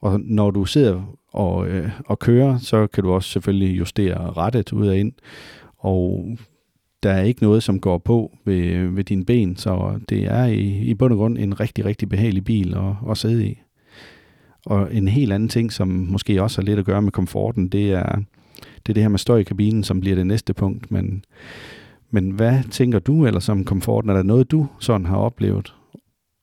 Og 0.00 0.20
når 0.20 0.50
du 0.50 0.64
sidder 0.64 1.16
og, 1.32 1.68
øh, 1.68 1.90
og 2.06 2.18
kører, 2.18 2.58
så 2.58 2.86
kan 2.86 3.04
du 3.04 3.12
også 3.12 3.30
selvfølgelig 3.30 3.78
justere 3.78 4.30
rettet 4.30 4.72
ud 4.72 4.88
og 4.88 4.98
ind, 4.98 5.12
og 5.78 6.36
der 7.02 7.10
er 7.10 7.22
ikke 7.22 7.42
noget, 7.42 7.62
som 7.62 7.80
går 7.80 7.98
på 7.98 8.36
ved, 8.44 8.88
ved 8.88 9.04
dine 9.04 9.24
ben, 9.24 9.56
så 9.56 10.00
det 10.08 10.24
er 10.24 10.44
i, 10.44 10.60
i 10.60 10.94
bund 10.94 11.12
og 11.12 11.18
grund 11.18 11.38
en 11.38 11.60
rigtig, 11.60 11.84
rigtig 11.84 12.08
behagelig 12.08 12.44
bil 12.44 12.74
at, 12.74 13.10
at 13.10 13.18
sidde 13.18 13.46
i. 13.46 13.58
Og 14.66 14.94
en 14.94 15.08
helt 15.08 15.32
anden 15.32 15.48
ting, 15.48 15.72
som 15.72 15.88
måske 15.88 16.42
også 16.42 16.60
har 16.60 16.66
lidt 16.66 16.78
at 16.78 16.84
gøre 16.84 17.02
med 17.02 17.12
komforten, 17.12 17.68
det 17.68 17.92
er 17.92 18.22
det, 18.56 18.88
er 18.88 18.94
det 18.94 19.02
her 19.02 19.08
med 19.08 19.18
støj 19.18 19.38
i 19.38 19.42
kabinen, 19.42 19.84
som 19.84 20.00
bliver 20.00 20.16
det 20.16 20.26
næste 20.26 20.54
punkt. 20.54 20.90
Men, 20.90 21.24
men 22.10 22.30
hvad 22.30 22.62
tænker 22.70 22.98
du 22.98 23.26
eller 23.26 23.40
som 23.40 23.64
komforten? 23.64 24.10
Er 24.10 24.14
der 24.14 24.22
noget, 24.22 24.50
du 24.50 24.66
sådan 24.80 25.06
har 25.06 25.16
oplevet? 25.16 25.74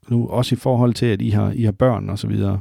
Nu 0.10 0.28
også 0.28 0.56
i 0.56 0.58
forhold 0.58 0.94
til, 0.94 1.06
at 1.06 1.22
I 1.22 1.30
har, 1.30 1.52
I 1.52 1.64
har 1.64 1.72
børn 1.72 2.10
og 2.10 2.20
så 2.20 2.28
videre. 2.28 2.60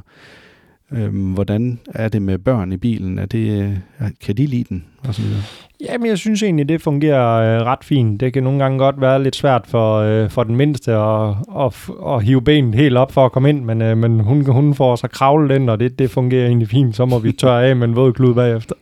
Øhm, 0.93 1.33
hvordan 1.33 1.79
er 1.95 2.09
det 2.09 2.21
med 2.21 2.37
børn 2.37 2.71
i 2.71 2.77
bilen? 2.77 3.19
Er 3.19 3.25
det, 3.25 3.61
øh, 3.61 4.07
kan 4.25 4.37
de 4.37 4.45
lide 4.45 4.63
den? 4.69 4.85
Og 5.07 5.15
så 5.15 5.21
videre? 5.21 5.41
Jamen, 5.81 6.07
jeg 6.07 6.17
synes 6.17 6.43
egentlig, 6.43 6.69
det 6.69 6.81
fungerer 6.81 7.57
øh, 7.59 7.65
ret 7.65 7.83
fint. 7.83 8.19
Det 8.19 8.33
kan 8.33 8.43
nogle 8.43 8.59
gange 8.59 8.77
godt 8.77 9.01
være 9.01 9.23
lidt 9.23 9.35
svært 9.35 9.67
for, 9.67 9.97
øh, 9.97 10.29
for 10.29 10.43
den 10.43 10.55
mindste 10.55 10.91
at, 10.91 11.29
at, 11.59 11.89
at 12.07 12.23
hive 12.23 12.41
benet 12.41 12.75
helt 12.75 12.97
op 12.97 13.11
for 13.11 13.25
at 13.25 13.31
komme 13.31 13.49
ind, 13.49 13.65
men, 13.65 13.81
øh, 13.81 13.97
men 13.97 14.19
hun, 14.19 14.45
hun 14.45 14.73
får 14.73 14.95
så 14.95 15.07
kravlet 15.07 15.55
ind, 15.55 15.69
og 15.69 15.79
det, 15.79 15.99
det 15.99 16.11
fungerer 16.11 16.47
egentlig 16.47 16.69
fint. 16.69 16.95
Så 16.95 17.05
må 17.05 17.19
vi 17.19 17.31
tørre 17.31 17.65
af 17.65 17.75
med 17.75 17.87
en 17.87 17.95
våd 17.95 18.13
klud 18.13 18.33
bagefter. 18.33 18.75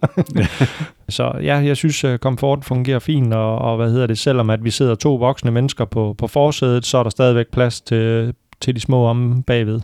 så 1.09 1.31
ja, 1.43 1.55
jeg 1.55 1.77
synes, 1.77 2.03
øh, 2.03 2.19
komforten 2.19 2.63
fungerer 2.63 2.99
fint, 2.99 3.33
og, 3.33 3.57
og 3.57 3.77
hvad 3.77 3.91
hedder 3.91 4.07
det, 4.07 4.17
selvom 4.17 4.49
at 4.49 4.63
vi 4.63 4.71
sidder 4.71 4.95
to 4.95 5.15
voksne 5.15 5.51
mennesker 5.51 5.85
på, 5.85 6.15
på 6.17 6.27
forsædet, 6.27 6.85
så 6.85 6.97
er 6.97 7.03
der 7.03 7.09
stadigvæk 7.09 7.47
plads 7.51 7.81
til, 7.81 8.33
til 8.61 8.75
de 8.75 8.79
små 8.79 9.05
om 9.05 9.43
bagved. 9.47 9.81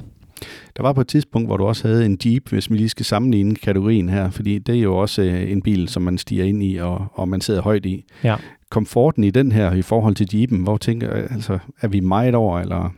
Der 0.78 0.84
var 0.84 0.94
på 0.94 1.02
et 1.02 1.08
tidspunkt, 1.08 1.48
hvor 1.48 1.58
du 1.58 1.66
også 1.66 1.88
havde 1.88 2.06
en 2.06 2.18
Jeep, 2.26 2.50
hvis 2.50 2.72
vi 2.72 2.78
lige 2.78 2.90
skal 2.90 3.06
sammenligne 3.06 3.56
kategorien 3.56 4.10
her, 4.10 4.30
fordi 4.30 4.60
det 4.60 4.76
er 4.76 4.82
jo 4.82 4.98
også 4.98 5.22
øh, 5.22 5.52
en 5.52 5.62
bil, 5.62 5.88
som 5.88 6.04
man 6.04 6.18
stiger 6.18 6.44
ind 6.46 6.64
i, 6.64 6.78
og, 6.78 7.06
og 7.14 7.30
man 7.30 7.42
sidder 7.42 7.62
højt 7.62 7.86
i. 7.86 8.06
Ja. 8.24 8.36
Komforten 8.70 9.24
i 9.24 9.30
den 9.30 9.52
her 9.52 9.74
i 9.74 9.82
forhold 9.82 10.16
til 10.16 10.30
Jeepen, 10.34 10.64
hvor 10.64 10.78
tænker 10.78 11.10
altså, 11.10 11.60
er 11.82 11.88
vi 11.88 12.00
meget 12.00 12.36
over, 12.36 12.60
eller, 12.60 12.94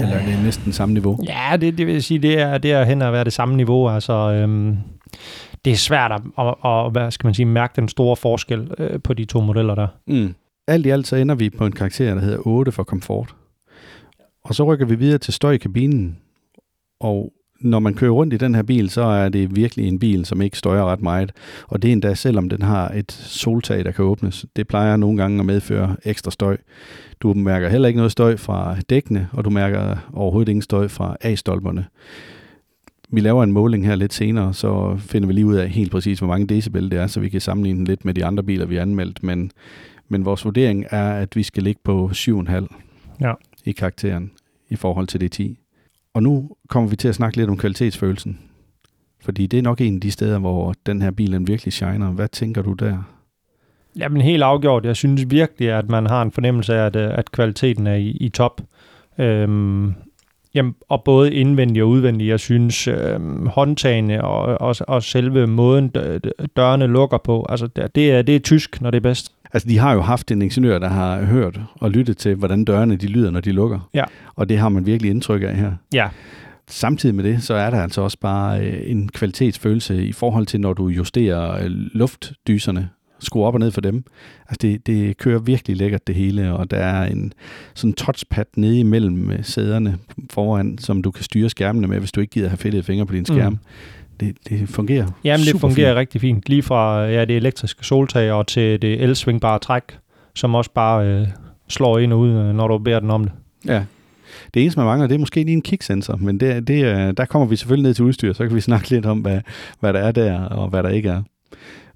eller 0.00 0.14
er 0.14 0.26
det 0.26 0.44
næsten 0.44 0.72
samme 0.72 0.92
niveau? 0.92 1.18
Ja, 1.28 1.56
det, 1.56 1.78
det 1.78 1.86
vil 1.86 1.92
jeg 1.92 2.02
sige, 2.02 2.18
det 2.18 2.40
er, 2.40 2.58
det 2.58 2.72
er 2.72 2.84
hen 2.84 3.02
at 3.02 3.12
være 3.12 3.24
det 3.24 3.32
samme 3.32 3.56
niveau. 3.56 3.88
Altså, 3.88 4.12
øhm, 4.12 4.76
det 5.64 5.72
er 5.72 5.76
svært 5.76 6.12
at, 6.12 6.20
at, 6.38 6.54
at, 6.64 6.92
hvad 6.92 7.10
skal 7.10 7.26
man 7.26 7.34
sige, 7.34 7.46
mærke 7.46 7.72
den 7.76 7.88
store 7.88 8.16
forskel 8.16 8.70
øh, 8.78 9.00
på 9.00 9.14
de 9.14 9.24
to 9.24 9.40
modeller 9.40 9.74
der. 9.74 9.86
Mm. 10.06 10.34
Alt 10.68 10.86
i 10.86 10.90
alt 10.90 11.06
så 11.06 11.16
ender 11.16 11.34
vi 11.34 11.50
på 11.50 11.66
en 11.66 11.72
karakter, 11.72 12.14
der 12.14 12.20
hedder 12.20 12.46
8 12.46 12.72
for 12.72 12.82
komfort. 12.82 13.34
Og 14.44 14.54
så 14.54 14.64
rykker 14.64 14.86
vi 14.86 14.94
videre 14.94 15.18
til 15.18 15.34
støj 15.34 15.52
i 15.52 15.58
kabinen. 15.58 16.18
Og 17.00 17.32
når 17.60 17.78
man 17.78 17.94
kører 17.94 18.10
rundt 18.10 18.34
i 18.34 18.36
den 18.36 18.54
her 18.54 18.62
bil, 18.62 18.90
så 18.90 19.02
er 19.02 19.28
det 19.28 19.56
virkelig 19.56 19.88
en 19.88 19.98
bil, 19.98 20.24
som 20.24 20.42
ikke 20.42 20.58
støjer 20.58 20.84
ret 20.84 21.02
meget. 21.02 21.32
Og 21.68 21.82
det 21.82 21.88
er 21.88 21.92
endda 21.92 22.14
selvom 22.14 22.48
den 22.48 22.62
har 22.62 22.88
et 22.88 23.12
soltag, 23.12 23.84
der 23.84 23.90
kan 23.90 24.04
åbnes. 24.04 24.46
Det 24.56 24.68
plejer 24.68 24.96
nogle 24.96 25.16
gange 25.16 25.40
at 25.40 25.46
medføre 25.46 25.96
ekstra 26.04 26.30
støj. 26.30 26.56
Du 27.20 27.34
mærker 27.34 27.68
heller 27.68 27.88
ikke 27.88 27.96
noget 27.96 28.12
støj 28.12 28.36
fra 28.36 28.76
dækkene, 28.90 29.28
og 29.32 29.44
du 29.44 29.50
mærker 29.50 29.96
overhovedet 30.12 30.48
ingen 30.50 30.62
støj 30.62 30.88
fra 30.88 31.16
A-stolperne. 31.20 31.86
Vi 33.08 33.20
laver 33.20 33.42
en 33.42 33.52
måling 33.52 33.86
her 33.86 33.94
lidt 33.94 34.12
senere, 34.12 34.54
så 34.54 34.96
finder 34.98 35.26
vi 35.26 35.32
lige 35.32 35.46
ud 35.46 35.54
af 35.54 35.68
helt 35.68 35.90
præcis, 35.90 36.18
hvor 36.18 36.28
mange 36.28 36.46
decibel 36.46 36.90
det 36.90 36.98
er, 36.98 37.06
så 37.06 37.20
vi 37.20 37.28
kan 37.28 37.40
sammenligne 37.40 37.78
den 37.78 37.86
lidt 37.86 38.04
med 38.04 38.14
de 38.14 38.24
andre 38.24 38.42
biler, 38.42 38.66
vi 38.66 38.74
har 38.74 38.82
anmeldt. 38.82 39.22
Men, 39.22 39.50
men 40.08 40.24
vores 40.24 40.44
vurdering 40.44 40.86
er, 40.90 41.12
at 41.12 41.36
vi 41.36 41.42
skal 41.42 41.62
ligge 41.62 41.80
på 41.84 42.10
7,5 42.12 42.66
Ja 43.20 43.32
i 43.64 43.72
karakteren 43.72 44.30
i 44.68 44.76
forhold 44.76 45.06
til 45.06 45.20
det 45.20 45.32
10. 45.32 45.58
Og 46.14 46.22
nu 46.22 46.56
kommer 46.68 46.90
vi 46.90 46.96
til 46.96 47.08
at 47.08 47.14
snakke 47.14 47.36
lidt 47.36 47.50
om 47.50 47.56
kvalitetsfølelsen. 47.56 48.38
Fordi 49.20 49.46
det 49.46 49.58
er 49.58 49.62
nok 49.62 49.80
en 49.80 49.94
af 49.94 50.00
de 50.00 50.10
steder, 50.10 50.38
hvor 50.38 50.74
den 50.86 51.02
her 51.02 51.10
bil 51.10 51.32
den 51.32 51.46
virkelig 51.46 51.72
shiner. 51.72 52.10
Hvad 52.10 52.28
tænker 52.28 52.62
du 52.62 52.72
der? 52.72 53.02
Jamen 53.96 54.22
helt 54.22 54.42
afgjort. 54.42 54.84
Jeg 54.84 54.96
synes 54.96 55.30
virkelig, 55.30 55.70
at 55.70 55.88
man 55.88 56.06
har 56.06 56.22
en 56.22 56.32
fornemmelse 56.32 56.74
af, 56.74 56.86
at, 56.86 56.96
øh, 56.96 57.10
at 57.18 57.32
kvaliteten 57.32 57.86
er 57.86 57.94
i, 57.94 58.08
i 58.10 58.28
top. 58.28 58.60
Øhm, 59.18 59.94
jamen, 60.54 60.74
og 60.88 61.04
både 61.04 61.34
indvendig 61.34 61.82
og 61.82 61.88
udvendig. 61.88 62.28
Jeg 62.28 62.40
synes 62.40 62.88
øhm, 62.88 63.46
håndtagene 63.46 64.24
og, 64.24 64.60
og, 64.60 64.76
og 64.88 65.02
selve 65.02 65.46
måden 65.46 65.88
dørene 66.56 66.86
lukker 66.86 67.18
på, 67.18 67.46
altså 67.48 67.66
det 67.66 67.94
det 67.94 68.12
er, 68.12 68.22
det 68.22 68.36
er 68.36 68.40
tysk, 68.40 68.80
når 68.80 68.90
det 68.90 68.96
er 68.96 69.02
bedst. 69.02 69.32
Altså, 69.52 69.68
de 69.68 69.78
har 69.78 69.92
jo 69.92 70.00
haft 70.00 70.30
en 70.30 70.42
ingeniør, 70.42 70.78
der 70.78 70.88
har 70.88 71.22
hørt 71.22 71.60
og 71.74 71.90
lyttet 71.90 72.16
til, 72.16 72.34
hvordan 72.34 72.64
dørene 72.64 72.96
de 72.96 73.06
lyder, 73.06 73.30
når 73.30 73.40
de 73.40 73.52
lukker. 73.52 73.88
Ja. 73.94 74.04
Og 74.34 74.48
det 74.48 74.58
har 74.58 74.68
man 74.68 74.86
virkelig 74.86 75.10
indtryk 75.10 75.42
af 75.42 75.56
her. 75.56 75.72
Ja, 75.94 76.08
Samtidig 76.68 77.14
med 77.14 77.24
det, 77.24 77.42
så 77.42 77.54
er 77.54 77.70
der 77.70 77.82
altså 77.82 78.00
også 78.00 78.18
bare 78.20 78.66
øh, 78.66 78.90
en 78.90 79.08
kvalitetsfølelse 79.08 80.06
i 80.06 80.12
forhold 80.12 80.46
til, 80.46 80.60
når 80.60 80.72
du 80.72 80.88
justerer 80.88 81.64
øh, 81.64 81.66
luftdyserne, 81.70 82.88
skrue 83.18 83.46
op 83.46 83.54
og 83.54 83.60
ned 83.60 83.70
for 83.70 83.80
dem. 83.80 84.04
Altså 84.40 84.58
det, 84.62 84.86
det 84.86 85.16
kører 85.16 85.38
virkelig 85.38 85.76
lækkert 85.76 86.06
det 86.06 86.14
hele, 86.14 86.52
og 86.52 86.70
der 86.70 86.76
er 86.76 87.06
en 87.06 87.32
sådan 87.74 87.92
touchpad 87.92 88.44
nede 88.56 88.80
imellem 88.80 89.30
øh, 89.30 89.44
sæderne 89.44 89.98
foran, 90.30 90.78
som 90.78 91.02
du 91.02 91.10
kan 91.10 91.24
styre 91.24 91.50
skærmene 91.50 91.88
med, 91.88 91.98
hvis 91.98 92.12
du 92.12 92.20
ikke 92.20 92.30
gider 92.30 92.48
have 92.48 92.58
fedtede 92.58 92.82
fingre 92.82 93.06
på 93.06 93.14
din 93.14 93.24
skærm. 93.24 93.52
Mm. 93.52 93.58
Det, 94.22 94.36
det 94.48 94.68
fungerer 94.68 95.06
Jamen, 95.24 95.46
det 95.46 95.60
fungerer 95.60 95.90
fint. 95.90 95.98
rigtig 95.98 96.20
fint. 96.20 96.48
Lige 96.48 96.62
fra 96.62 97.04
ja, 97.06 97.24
det 97.24 97.36
elektriske 97.36 97.86
soltag 97.86 98.32
og 98.32 98.46
til 98.46 98.82
det 98.82 99.02
elsvingbare 99.02 99.58
træk, 99.58 99.82
som 100.34 100.54
også 100.54 100.70
bare 100.74 101.06
øh, 101.06 101.26
slår 101.68 101.98
ind 101.98 102.12
og 102.12 102.18
ud, 102.18 102.30
øh, 102.30 102.54
når 102.54 102.68
du 102.68 102.78
beder 102.78 103.00
den 103.00 103.10
om 103.10 103.24
det. 103.24 103.32
Ja. 103.66 103.84
Det 104.54 104.62
eneste, 104.62 104.78
man 104.80 104.86
mangler, 104.86 105.06
det 105.08 105.14
er 105.14 105.18
måske 105.18 105.44
lige 105.44 105.52
en 105.52 105.62
kicksensor, 105.62 106.16
men 106.16 106.40
det, 106.40 106.68
det, 106.68 106.80
er- 106.80 107.12
der 107.12 107.24
kommer 107.24 107.46
vi 107.48 107.56
selvfølgelig 107.56 107.82
ned 107.88 107.94
til 107.94 108.04
udstyr, 108.04 108.32
så 108.32 108.46
kan 108.46 108.56
vi 108.56 108.60
snakke 108.70 108.90
lidt 108.90 109.06
om, 109.06 109.18
hvad, 109.18 109.40
hvad 109.80 109.92
der 109.92 110.00
er 110.00 110.12
der, 110.12 110.40
og 110.40 110.68
hvad 110.68 110.82
der 110.82 110.88
ikke 110.88 111.08
er. 111.08 111.22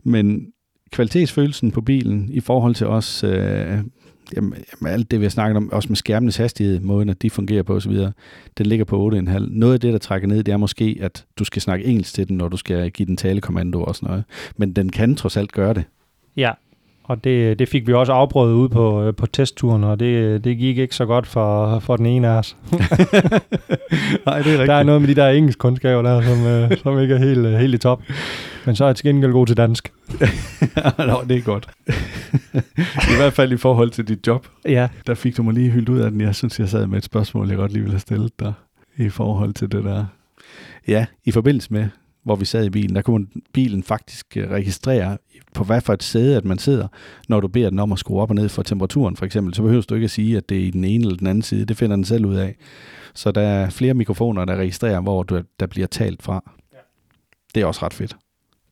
Men 0.05 0.47
kvalitetsfølelsen 0.93 1.71
på 1.71 1.81
bilen 1.81 2.29
i 2.33 2.41
forhold 2.41 2.75
til 2.75 2.87
os, 2.87 3.25
øh, 3.25 3.79
jamen, 4.37 4.53
jamen, 4.53 4.93
alt 4.93 5.11
det, 5.11 5.21
vi 5.21 5.25
har 5.25 5.31
snakket 5.31 5.57
om, 5.57 5.73
også 5.73 5.89
med 5.89 5.97
skærmenes 5.97 6.37
hastighed, 6.37 6.81
måden, 6.81 7.09
at 7.09 7.23
de 7.23 7.31
fungerer 7.31 7.63
på 7.63 7.75
osv., 7.75 7.93
den 8.59 8.67
ligger 8.67 8.85
på 8.85 9.11
8,5. 9.13 9.39
Noget 9.51 9.75
af 9.75 9.81
det, 9.81 9.93
der 9.93 9.99
trækker 9.99 10.29
ned, 10.29 10.45
det 10.45 10.53
er 10.53 10.57
måske, 10.57 10.99
at 11.01 11.25
du 11.39 11.45
skal 11.45 11.63
snakke 11.63 11.85
engelsk 11.85 12.15
til 12.15 12.29
den, 12.29 12.37
når 12.37 12.49
du 12.49 12.57
skal 12.57 12.91
give 12.91 13.07
den 13.07 13.17
talekommando 13.17 13.83
og 13.83 13.97
sådan 13.97 14.09
noget. 14.09 14.25
Men 14.57 14.73
den 14.73 14.89
kan 14.89 15.15
trods 15.15 15.37
alt 15.37 15.53
gøre 15.53 15.75
det. 15.75 15.85
Ja, 16.37 16.53
og 17.09 17.25
det, 17.25 17.59
det 17.59 17.69
fik 17.69 17.87
vi 17.87 17.93
også 17.93 18.13
afprøvet 18.13 18.55
ude 18.55 18.69
på, 18.69 19.03
øh, 19.03 19.15
på 19.15 19.27
testturen, 19.27 19.85
og 19.85 20.01
det, 20.01 20.45
det 20.45 20.59
gik 20.59 20.79
ikke 20.79 20.95
så 20.95 21.07
godt 21.07 21.27
for, 21.27 21.79
for 21.79 21.97
den 21.97 22.07
ene 22.07 22.29
af 22.29 22.39
os. 22.39 22.57
Nej, 24.27 24.43
det 24.43 24.61
er 24.61 24.67
Der 24.67 24.75
er 24.75 24.83
noget 24.83 25.01
med 25.01 25.09
de 25.09 25.15
der 25.15 25.29
engelsk 25.29 25.59
kundskaber 25.59 26.03
der, 26.03 26.23
som, 26.23 26.47
øh, 26.47 26.79
som 26.83 27.01
ikke 27.01 27.15
er 27.15 27.19
helt, 27.19 27.47
øh, 27.47 27.53
helt 27.53 27.75
i 27.75 27.79
top. 27.79 28.03
Men 28.67 28.77
så 28.77 28.85
er 28.85 28.89
jeg 28.89 28.97
til 28.97 29.05
gengæld 29.05 29.33
god 29.33 29.47
til 29.47 29.57
dansk. 29.57 29.93
Nå, 30.99 31.25
det 31.29 31.37
er 31.37 31.43
godt. 31.45 31.69
I 33.13 33.17
hvert 33.17 33.33
fald 33.33 33.53
i 33.53 33.57
forhold 33.57 33.91
til 33.91 34.09
dit 34.09 34.27
job. 34.27 34.47
Ja. 34.65 34.89
Der 35.07 35.15
fik 35.15 35.37
du 35.37 35.43
mig 35.43 35.55
lige 35.55 35.71
hyldt 35.71 35.89
ud 35.89 35.99
af 35.99 36.11
den. 36.11 36.21
Jeg 36.21 36.35
synes, 36.35 36.61
jeg 36.61 36.69
sad 36.69 36.87
med 36.87 36.99
et 36.99 37.05
spørgsmål, 37.05 37.49
jeg 37.49 37.57
godt 37.57 37.73
lige 37.73 37.83
ville 37.83 37.95
have 37.95 38.01
stillet 38.01 38.41
dig 38.41 38.53
i 38.97 39.09
forhold 39.09 39.55
til 39.55 39.73
det 39.73 39.85
der. 39.85 40.05
Ja, 40.89 41.07
i 41.25 41.31
forbindelse 41.31 41.73
med, 41.73 41.89
hvor 42.27 42.37
vi 42.37 42.45
sad 42.45 42.65
i 42.67 42.71
bilen, 42.71 42.97
der 42.97 43.03
kunne 43.03 43.27
bilen 43.53 43.83
faktisk 43.83 44.37
øh, 44.37 44.51
registrere 44.51 45.19
på 45.55 45.65
hvad 45.65 45.81
for 45.81 45.93
et 45.93 46.03
sæde, 46.03 46.37
at 46.37 46.45
man 46.45 46.59
sidder, 46.59 46.89
når 47.29 47.41
du 47.41 47.49
beder 47.49 47.71
den 47.71 47.79
om 47.79 47.93
at 47.93 47.99
skrue 47.99 48.21
op 48.21 48.31
og 48.31 48.35
ned 48.35 48.49
for 48.49 48.63
temperaturen 48.63 49.17
for 49.17 49.25
eksempel. 49.25 49.55
Så 49.55 49.63
behøver 49.63 49.83
du 49.83 49.95
ikke 49.95 50.05
at 50.05 50.11
sige, 50.11 50.37
at 50.37 50.49
det 50.49 50.59
er 50.59 50.63
i 50.63 50.71
den 50.71 50.85
ene 50.85 51.05
eller 51.05 51.17
den 51.17 51.27
anden 51.27 51.43
side. 51.43 51.65
Det 51.65 51.77
finder 51.77 51.97
den 51.97 52.05
selv 52.05 52.27
ud 52.27 52.35
af. 52.35 52.57
Så 53.15 53.33
der 53.33 53.41
er 53.41 53.71
flere 53.71 53.95
mikrofoner, 53.95 54.45
der 54.45 54.57
registrerer, 54.57 55.01
hvor 55.01 55.23
du, 55.23 55.43
der 55.61 55.67
bliver 55.67 55.87
talt 55.87 56.23
fra. 56.23 56.53
Det 57.55 57.63
er 57.63 57.67
også 57.67 57.81
ret 57.83 57.95
fedt. 57.95 58.17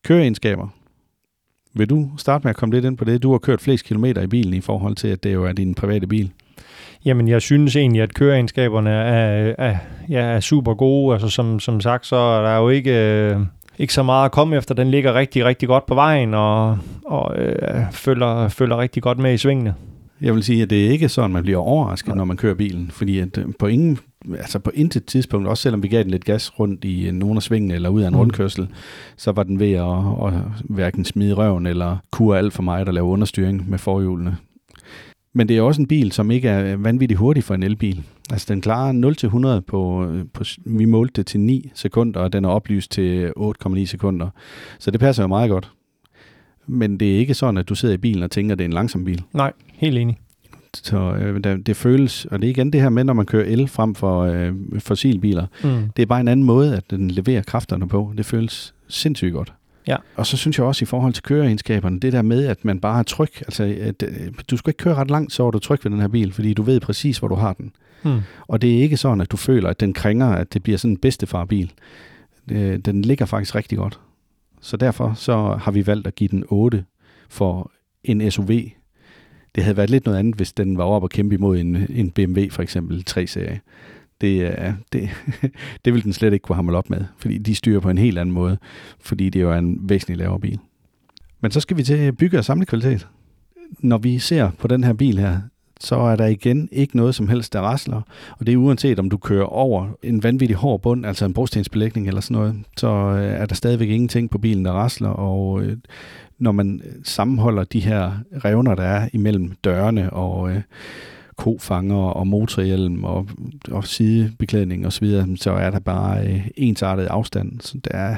Køreegenskaber. 0.02 0.68
Vil 1.74 1.90
du 1.90 2.10
starte 2.16 2.44
med 2.44 2.50
at 2.50 2.56
komme 2.56 2.74
lidt 2.74 2.84
ind 2.84 2.96
på 2.96 3.04
det? 3.04 3.22
Du 3.22 3.30
har 3.30 3.38
kørt 3.38 3.60
flest 3.60 3.84
kilometer 3.84 4.22
i 4.22 4.26
bilen 4.26 4.54
i 4.54 4.60
forhold 4.60 4.96
til, 4.96 5.08
at 5.08 5.24
det 5.24 5.32
jo 5.32 5.44
er 5.44 5.52
din 5.52 5.74
private 5.74 6.06
bil. 6.06 6.32
Jamen, 7.04 7.28
jeg 7.28 7.42
synes 7.42 7.76
egentlig, 7.76 8.02
at 8.02 8.14
køreegenskaberne 8.14 8.90
er, 8.90 9.54
er, 9.58 9.76
ja, 10.08 10.20
er 10.20 10.40
super 10.40 10.74
gode. 10.74 11.12
Altså, 11.14 11.28
som, 11.28 11.60
som 11.60 11.80
sagt, 11.80 12.06
så 12.06 12.16
er 12.16 12.42
der 12.42 12.56
jo 12.56 12.68
ikke, 12.68 12.90
øh, 13.30 13.40
ikke 13.78 13.94
så 13.94 14.02
meget 14.02 14.24
at 14.24 14.32
komme 14.32 14.56
efter. 14.56 14.74
Den 14.74 14.90
ligger 14.90 15.14
rigtig, 15.14 15.44
rigtig 15.44 15.68
godt 15.68 15.86
på 15.86 15.94
vejen, 15.94 16.34
og, 16.34 16.78
og 17.06 17.38
øh, 17.38 17.82
følger, 17.92 18.48
følger 18.48 18.78
rigtig 18.78 19.02
godt 19.02 19.18
med 19.18 19.34
i 19.34 19.36
svingene. 19.36 19.74
Jeg 20.20 20.34
vil 20.34 20.42
sige, 20.42 20.62
at 20.62 20.70
det 20.70 20.86
er 20.86 20.90
ikke 20.90 21.08
sådan, 21.08 21.30
man 21.30 21.42
bliver 21.42 21.58
overrasket, 21.58 22.14
når 22.16 22.24
man 22.24 22.36
kører 22.36 22.54
bilen. 22.54 22.90
Fordi 22.90 23.18
at 23.18 23.38
øh, 23.38 23.44
på, 23.58 23.66
ingen, 23.66 23.98
altså 24.38 24.58
på 24.58 24.70
intet 24.74 25.04
tidspunkt, 25.04 25.48
også 25.48 25.62
selvom 25.62 25.82
vi 25.82 25.88
gav 25.88 26.02
den 26.02 26.10
lidt 26.10 26.24
gas 26.24 26.60
rundt 26.60 26.84
i 26.84 27.06
øh, 27.06 27.12
nogle 27.12 27.36
af 27.36 27.42
svingene 27.42 27.74
eller 27.74 27.88
ud 27.88 28.02
af 28.02 28.06
en 28.08 28.12
Mm. 28.14 28.18
rundkørsel, 28.20 28.68
så 29.16 29.32
var 29.32 29.42
den 29.42 29.60
ved 29.60 29.72
at, 29.72 30.26
at 30.26 30.40
hverken 30.64 31.04
smide 31.04 31.34
røven 31.34 31.66
eller 31.66 31.96
kure 32.10 32.38
alt 32.38 32.52
for 32.52 32.62
meget 32.62 32.88
og 32.88 32.94
lave 32.94 33.06
understyring 33.06 33.70
med 33.70 33.78
forhjulene. 33.78 34.36
Men 35.36 35.48
det 35.48 35.56
er 35.56 35.62
også 35.62 35.80
en 35.82 35.86
bil, 35.88 36.12
som 36.12 36.30
ikke 36.30 36.48
er 36.48 36.76
vanvittigt 36.76 37.18
hurtig 37.18 37.44
for 37.44 37.54
en 37.54 37.62
elbil. 37.62 38.02
Altså 38.30 38.46
den 38.48 38.60
klarer 38.60 39.56
0-100 39.58 39.60
på, 39.60 40.06
øh, 40.06 40.24
på, 40.32 40.44
vi 40.64 40.84
målte 40.84 41.12
det 41.16 41.26
til 41.26 41.40
9 41.40 41.70
sekunder, 41.74 42.20
og 42.20 42.32
den 42.32 42.44
er 42.44 42.48
oplyst 42.48 42.90
til 42.90 43.32
8,9 43.36 43.84
sekunder. 43.84 44.28
Så 44.78 44.90
det 44.90 45.00
passer 45.00 45.22
jo 45.22 45.26
meget 45.26 45.50
godt. 45.50 45.70
Men 46.66 47.00
det 47.00 47.14
er 47.14 47.18
ikke 47.18 47.34
sådan, 47.34 47.58
at 47.58 47.68
du 47.68 47.74
sidder 47.74 47.94
i 47.94 47.98
bilen 47.98 48.22
og 48.22 48.30
tænker, 48.30 48.52
at 48.52 48.58
det 48.58 48.64
er 48.64 48.68
en 48.68 48.72
langsom 48.72 49.04
bil. 49.04 49.22
Nej, 49.32 49.52
helt 49.72 49.98
enig. 49.98 50.18
Så 50.74 51.14
øh, 51.14 51.58
det 51.66 51.76
føles, 51.76 52.24
og 52.24 52.38
det 52.42 52.46
er 52.46 52.50
igen 52.50 52.72
det 52.72 52.80
her 52.80 52.88
med, 52.88 53.04
når 53.04 53.12
man 53.12 53.26
kører 53.26 53.44
el 53.52 53.68
frem 53.68 53.94
for 53.94 54.20
øh, 54.22 54.52
fossilbiler, 54.78 55.46
Mm. 55.64 55.70
det 55.96 56.02
er 56.02 56.06
bare 56.06 56.20
en 56.20 56.28
anden 56.28 56.46
måde, 56.46 56.76
at 56.76 56.90
den 56.90 57.10
leverer 57.10 57.42
kræfterne 57.42 57.88
på. 57.88 58.12
Det 58.16 58.26
føles 58.26 58.74
sindssygt 58.88 59.32
godt. 59.32 59.52
Ja. 59.86 59.96
Og 60.16 60.26
så 60.26 60.36
synes 60.36 60.58
jeg 60.58 60.66
også 60.66 60.84
i 60.84 60.86
forhold 60.86 61.12
til 61.12 61.22
køreegenskaberne, 61.22 62.00
det 62.00 62.12
der 62.12 62.22
med, 62.22 62.46
at 62.46 62.64
man 62.64 62.80
bare 62.80 62.98
er 62.98 63.02
tryg. 63.02 63.30
Altså, 63.40 63.76
at, 63.80 64.02
øh, 64.02 64.32
du 64.50 64.56
skal 64.56 64.70
ikke 64.70 64.78
køre 64.78 64.94
ret 64.94 65.10
langt, 65.10 65.32
så 65.32 65.46
er 65.46 65.50
du 65.50 65.58
tryg 65.58 65.84
ved 65.84 65.90
den 65.90 66.00
her 66.00 66.08
bil, 66.08 66.32
fordi 66.32 66.54
du 66.54 66.62
ved 66.62 66.80
præcis, 66.80 67.18
hvor 67.18 67.28
du 67.28 67.34
har 67.34 67.52
den. 67.52 67.72
Mm. 68.02 68.20
Og 68.46 68.62
det 68.62 68.78
er 68.78 68.82
ikke 68.82 68.96
sådan, 68.96 69.20
at 69.20 69.30
du 69.30 69.36
føler, 69.36 69.68
at 69.68 69.80
den 69.80 69.92
kringer, 69.92 70.26
at 70.26 70.54
det 70.54 70.62
bliver 70.62 70.78
sådan 70.78 70.92
en 70.92 70.96
bedstefarbil. 70.96 71.72
Øh, 72.50 72.78
Den 72.78 73.02
ligger 73.02 73.26
faktisk 73.26 73.54
rigtig 73.54 73.78
godt. 73.78 74.00
Så 74.60 74.76
derfor 74.76 75.12
så 75.16 75.58
har 75.62 75.70
vi 75.70 75.86
valgt 75.86 76.06
at 76.06 76.14
give 76.14 76.28
den 76.28 76.44
8 76.48 76.84
for 77.28 77.72
en 78.04 78.30
SUV. 78.30 78.50
Det 79.54 79.62
havde 79.62 79.76
været 79.76 79.90
lidt 79.90 80.04
noget 80.04 80.18
andet, 80.18 80.34
hvis 80.34 80.52
den 80.52 80.78
var 80.78 80.84
oppe 80.84 81.06
og 81.06 81.10
kæmpe 81.10 81.34
imod 81.34 81.58
en, 81.58 81.86
en 81.90 82.10
BMW 82.10 82.40
for 82.50 82.62
eksempel 82.62 83.04
3-serie. 83.10 83.60
Det, 84.24 84.42
øh, 84.42 84.72
det, 84.92 85.10
det 85.84 85.94
vil 85.94 86.04
den 86.04 86.12
slet 86.12 86.32
ikke 86.32 86.42
kunne 86.42 86.56
hamle 86.56 86.76
op 86.76 86.90
med, 86.90 87.04
fordi 87.18 87.38
de 87.38 87.54
styrer 87.54 87.80
på 87.80 87.90
en 87.90 87.98
helt 87.98 88.18
anden 88.18 88.32
måde, 88.32 88.58
fordi 89.00 89.30
det 89.30 89.40
jo 89.42 89.50
er 89.50 89.58
en 89.58 89.78
væsentlig 89.82 90.16
lavere 90.16 90.40
bil. 90.40 90.58
Men 91.40 91.50
så 91.50 91.60
skal 91.60 91.76
vi 91.76 91.82
til 91.82 92.12
bygge- 92.12 92.38
og 92.38 92.44
samle 92.44 92.66
kvalitet. 92.66 93.08
Når 93.78 93.98
vi 93.98 94.18
ser 94.18 94.50
på 94.58 94.68
den 94.68 94.84
her 94.84 94.92
bil 94.92 95.18
her, 95.18 95.40
så 95.80 95.96
er 95.96 96.16
der 96.16 96.26
igen 96.26 96.68
ikke 96.72 96.96
noget 96.96 97.14
som 97.14 97.28
helst, 97.28 97.52
der 97.52 97.60
rasler. 97.60 98.02
Og 98.38 98.46
det 98.46 98.52
er 98.52 98.56
uanset 98.56 98.98
om 98.98 99.10
du 99.10 99.16
kører 99.16 99.44
over 99.44 99.88
en 100.02 100.22
vanvittig 100.22 100.56
hård 100.56 100.82
bund, 100.82 101.06
altså 101.06 101.24
en 101.24 101.34
brostensbelægning 101.34 102.08
eller 102.08 102.20
sådan 102.20 102.36
noget, 102.36 102.54
så 102.76 102.88
øh, 102.88 103.24
er 103.24 103.46
der 103.46 103.54
stadigvæk 103.54 103.88
ingenting 103.88 104.30
på 104.30 104.38
bilen, 104.38 104.64
der 104.64 104.72
rasler. 104.72 105.08
Og 105.08 105.62
øh, 105.62 105.76
når 106.38 106.52
man 106.52 106.82
sammenholder 107.02 107.64
de 107.64 107.80
her 107.80 108.12
revner, 108.44 108.74
der 108.74 108.82
er 108.82 109.08
imellem 109.12 109.52
dørene 109.64 110.12
og 110.12 110.50
øh, 110.50 110.62
kofanger 111.36 111.96
og 111.96 112.26
motorhjelm 112.26 113.04
og, 113.04 113.28
og 113.70 113.84
sidebeklædning 113.84 114.86
osv., 114.86 115.06
så, 115.10 115.36
så 115.36 115.50
er 115.50 115.70
der 115.70 115.78
bare 115.78 116.26
øh, 116.26 116.48
ensartet 116.56 117.06
afstand. 117.06 117.60
Så 117.60 117.78
der 117.84 117.98
er, 117.98 118.16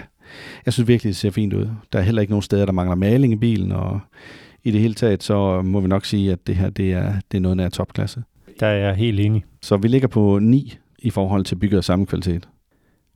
jeg 0.67 0.73
synes 0.73 0.89
virkelig, 0.89 1.11
det 1.11 1.17
ser 1.17 1.31
fint 1.31 1.53
ud. 1.53 1.69
Der 1.93 1.99
er 1.99 2.03
heller 2.03 2.23
ikke 2.23 2.33
nogen 2.33 2.43
steder, 2.43 2.67
der 2.67 2.73
mangler 2.73 2.97
maling 2.97 3.33
i 3.33 3.37
bilen, 3.37 3.73
og 3.73 4.01
i 4.65 4.71
det 4.71 4.81
hele 4.81 4.95
taget, 4.95 5.23
så 5.23 5.63
må 5.63 5.81
vi 5.81 5.89
nok 5.89 6.05
sige, 6.05 6.33
at 6.33 6.47
det 6.47 6.57
her 6.57 6.71
det 6.71 6.93
er, 6.93 7.13
det 7.33 7.39
er 7.39 7.43
noget 7.43 7.61
af 7.61 7.73
topklasse. 7.73 8.23
Der 8.61 8.67
er 8.67 8.87
jeg 8.87 8.95
helt 8.95 9.21
enig. 9.21 9.45
Så 9.63 9.77
vi 9.77 9.89
ligger 9.89 10.09
på 10.09 10.39
9 10.39 10.79
i 10.99 11.11
forhold 11.11 11.45
til 11.45 11.57
bygget 11.57 11.79
af 11.79 11.85
samme 11.85 12.07
kvalitet. 12.07 12.49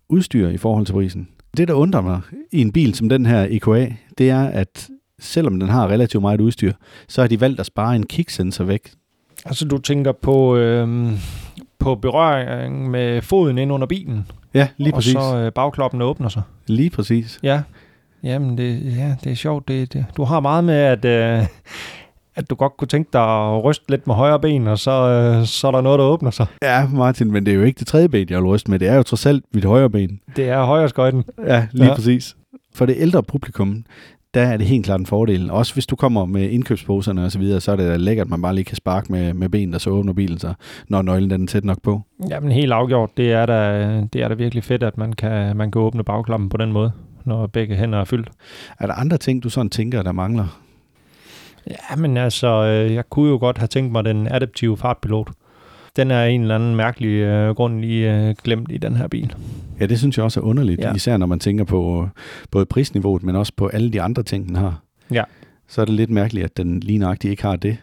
Udstyr 0.08 0.48
i 0.48 0.56
forhold 0.56 0.86
til 0.86 0.92
prisen. 0.92 1.28
Det, 1.56 1.68
der 1.68 1.74
undrer 1.74 2.00
mig 2.00 2.20
i 2.52 2.60
en 2.60 2.72
bil 2.72 2.94
som 2.94 3.08
den 3.08 3.26
her 3.26 3.46
EQA, 3.50 3.86
det 4.18 4.30
er, 4.30 4.44
at 4.44 4.90
selvom 5.18 5.60
den 5.60 5.68
har 5.68 5.88
relativt 5.88 6.20
meget 6.20 6.40
udstyr, 6.40 6.72
så 7.08 7.20
har 7.20 7.28
de 7.28 7.40
valgt 7.40 7.60
at 7.60 7.66
spare 7.66 7.96
en 7.96 8.06
kicksensor 8.06 8.64
væk. 8.64 8.90
Altså, 9.46 9.64
du 9.64 9.78
tænker 9.78 10.12
på, 10.12 10.56
øh, 10.56 11.08
på 11.78 11.94
berøring 11.94 12.90
med 12.90 13.22
foden 13.22 13.58
ind 13.58 13.72
under 13.72 13.86
bilen, 13.86 14.26
Ja, 14.54 14.68
lige 14.76 14.92
præcis. 14.92 15.14
og 15.14 15.22
så 15.22 15.36
øh, 15.36 15.52
bagkloppen 15.52 16.02
åbner 16.02 16.28
sig. 16.28 16.42
Lige 16.66 16.90
præcis. 16.90 17.38
Ja, 17.42 17.62
Jamen, 18.22 18.58
det, 18.58 18.96
ja, 18.96 19.14
det 19.24 19.32
er 19.32 19.36
sjovt. 19.36 19.68
Det, 19.68 19.92
det. 19.92 20.04
Du 20.16 20.24
har 20.24 20.40
meget 20.40 20.64
med, 20.64 20.74
at, 20.74 21.04
øh, 21.04 21.46
at 22.36 22.50
du 22.50 22.54
godt 22.54 22.76
kunne 22.76 22.88
tænke 22.88 23.10
dig 23.12 23.22
at 23.22 23.64
ryste 23.64 23.84
lidt 23.88 24.06
med 24.06 24.14
højre 24.14 24.40
ben, 24.40 24.66
og 24.66 24.78
så, 24.78 24.90
øh, 24.90 25.46
så 25.46 25.66
er 25.66 25.70
der 25.70 25.80
noget, 25.80 25.98
der 25.98 26.04
åbner 26.04 26.30
sig. 26.30 26.46
Ja, 26.62 26.86
Martin, 26.92 27.32
men 27.32 27.46
det 27.46 27.52
er 27.52 27.56
jo 27.56 27.62
ikke 27.64 27.78
det 27.78 27.86
tredje 27.86 28.08
ben, 28.08 28.26
jeg 28.30 28.38
vil 28.38 28.46
ryste 28.46 28.70
med. 28.70 28.78
Det 28.78 28.88
er 28.88 28.94
jo 28.96 29.02
trods 29.02 29.26
alt 29.26 29.44
mit 29.54 29.64
højre 29.64 29.90
ben. 29.90 30.20
Det 30.36 30.48
er 30.48 30.64
højre 30.64 30.88
skøjten. 30.88 31.24
Ja, 31.46 31.66
lige 31.72 31.88
Ja. 31.88 31.94
præcis. 31.94 32.36
For 32.74 32.86
det 32.86 32.94
ældre 32.98 33.22
publikum, 33.22 33.84
der 34.34 34.42
er 34.42 34.56
det 34.56 34.66
helt 34.66 34.84
klart 34.84 35.00
en 35.00 35.06
fordel. 35.06 35.50
Også 35.50 35.74
hvis 35.74 35.86
du 35.86 35.96
kommer 35.96 36.24
med 36.24 36.50
indkøbsposerne 36.50 37.24
og 37.24 37.32
så 37.32 37.38
videre, 37.38 37.60
så 37.60 37.72
er 37.72 37.76
det 37.76 37.88
da 37.88 37.96
lækkert, 37.96 38.26
at 38.26 38.30
man 38.30 38.42
bare 38.42 38.54
lige 38.54 38.64
kan 38.64 38.76
sparke 38.76 39.12
med, 39.12 39.34
med 39.34 39.48
benet, 39.48 39.74
og 39.74 39.80
så 39.80 39.90
åbner 39.90 40.12
bilen 40.12 40.38
sig, 40.38 40.54
når 40.88 41.02
nøglen 41.02 41.30
den 41.30 41.42
er 41.42 41.46
tæt 41.46 41.64
nok 41.64 41.82
på. 41.82 42.00
Jamen, 42.30 42.52
helt 42.52 42.72
afgjort. 42.72 43.10
Det 43.16 43.32
er 43.32 43.46
da, 43.46 44.00
det 44.12 44.22
er 44.22 44.28
da 44.28 44.34
virkelig 44.34 44.64
fedt, 44.64 44.82
at 44.82 44.98
man 44.98 45.12
kan, 45.12 45.56
man 45.56 45.70
kan 45.70 45.82
åbne 45.82 46.04
bagklappen 46.04 46.48
på 46.48 46.56
den 46.56 46.72
måde, 46.72 46.92
når 47.24 47.46
begge 47.46 47.76
hænder 47.76 48.00
er 48.00 48.04
fyldt. 48.04 48.30
Er 48.78 48.86
der 48.86 48.94
andre 48.94 49.16
ting, 49.16 49.42
du 49.42 49.48
sådan 49.48 49.70
tænker, 49.70 50.02
der 50.02 50.12
mangler? 50.12 50.60
Ja, 51.66 51.96
men 51.96 52.16
altså, 52.16 52.64
øh, 52.64 52.94
jeg 52.94 53.10
kunne 53.10 53.30
jo 53.30 53.36
godt 53.36 53.58
have 53.58 53.68
tænkt 53.68 53.92
mig 53.92 54.04
den 54.04 54.26
adaptive 54.26 54.76
fartpilot. 54.76 55.30
Den 55.96 56.10
er 56.10 56.24
en 56.24 56.40
eller 56.42 56.54
anden 56.54 56.76
mærkelig 56.76 57.08
øh, 57.08 57.54
grund 57.54 57.80
lige 57.80 58.28
øh, 58.28 58.34
glemt 58.44 58.72
i 58.72 58.78
den 58.78 58.96
her 58.96 59.08
bil. 59.08 59.34
Ja, 59.80 59.86
det 59.86 59.98
synes 59.98 60.16
jeg 60.16 60.24
også 60.24 60.40
er 60.40 60.44
underligt, 60.44 60.80
Ja. 60.80 60.88
ja. 60.88 60.94
især 60.94 61.16
når 61.16 61.26
man 61.26 61.38
tænker 61.38 61.64
på 61.64 62.08
både 62.50 62.66
prisniveauet, 62.66 63.22
men 63.22 63.36
også 63.36 63.52
på 63.56 63.66
alle 63.66 63.90
de 63.90 64.02
andre 64.02 64.22
ting, 64.22 64.48
den 64.48 64.56
har. 64.56 64.82
Ja. 65.12 65.24
Så 65.68 65.80
er 65.80 65.84
det 65.84 65.94
lidt 65.94 66.10
mærkeligt, 66.10 66.44
at 66.44 66.56
den 66.56 66.80
lige 66.80 66.98
nøjagtigt 66.98 67.30
ikke 67.30 67.42
har 67.42 67.56
det. 67.56 67.76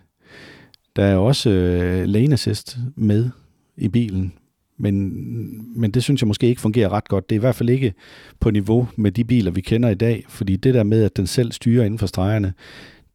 Der 0.96 1.04
er 1.04 1.16
også 1.16 1.50
øh, 1.50 2.06
lane 2.06 2.34
assist 2.34 2.78
med 2.96 3.30
i 3.78 3.88
bilen, 3.88 4.34
men, 4.80 5.14
men 5.80 5.92
det 5.92 6.04
synes 6.04 6.22
jeg 6.22 6.28
måske 6.28 6.48
ikke 6.48 6.62
fungerer 6.62 6.90
ret 6.90 7.08
godt. 7.08 7.30
Det 7.30 7.36
er 7.36 7.40
i 7.40 7.46
hvert 7.46 7.56
fald 7.56 7.70
ikke 7.70 7.94
på 8.40 8.52
niveau 8.52 8.88
med 8.96 9.12
de 9.12 9.24
biler, 9.24 9.52
vi 9.52 9.62
kender 9.62 9.90
i 9.90 9.96
dag, 9.96 10.26
fordi 10.30 10.56
det 10.56 10.74
der 10.74 10.84
med, 10.84 11.04
at 11.04 11.18
den 11.18 11.28
selv 11.28 11.52
styrer 11.52 11.86
inden 11.86 12.00
for 12.00 12.08
stregerne, 12.08 12.54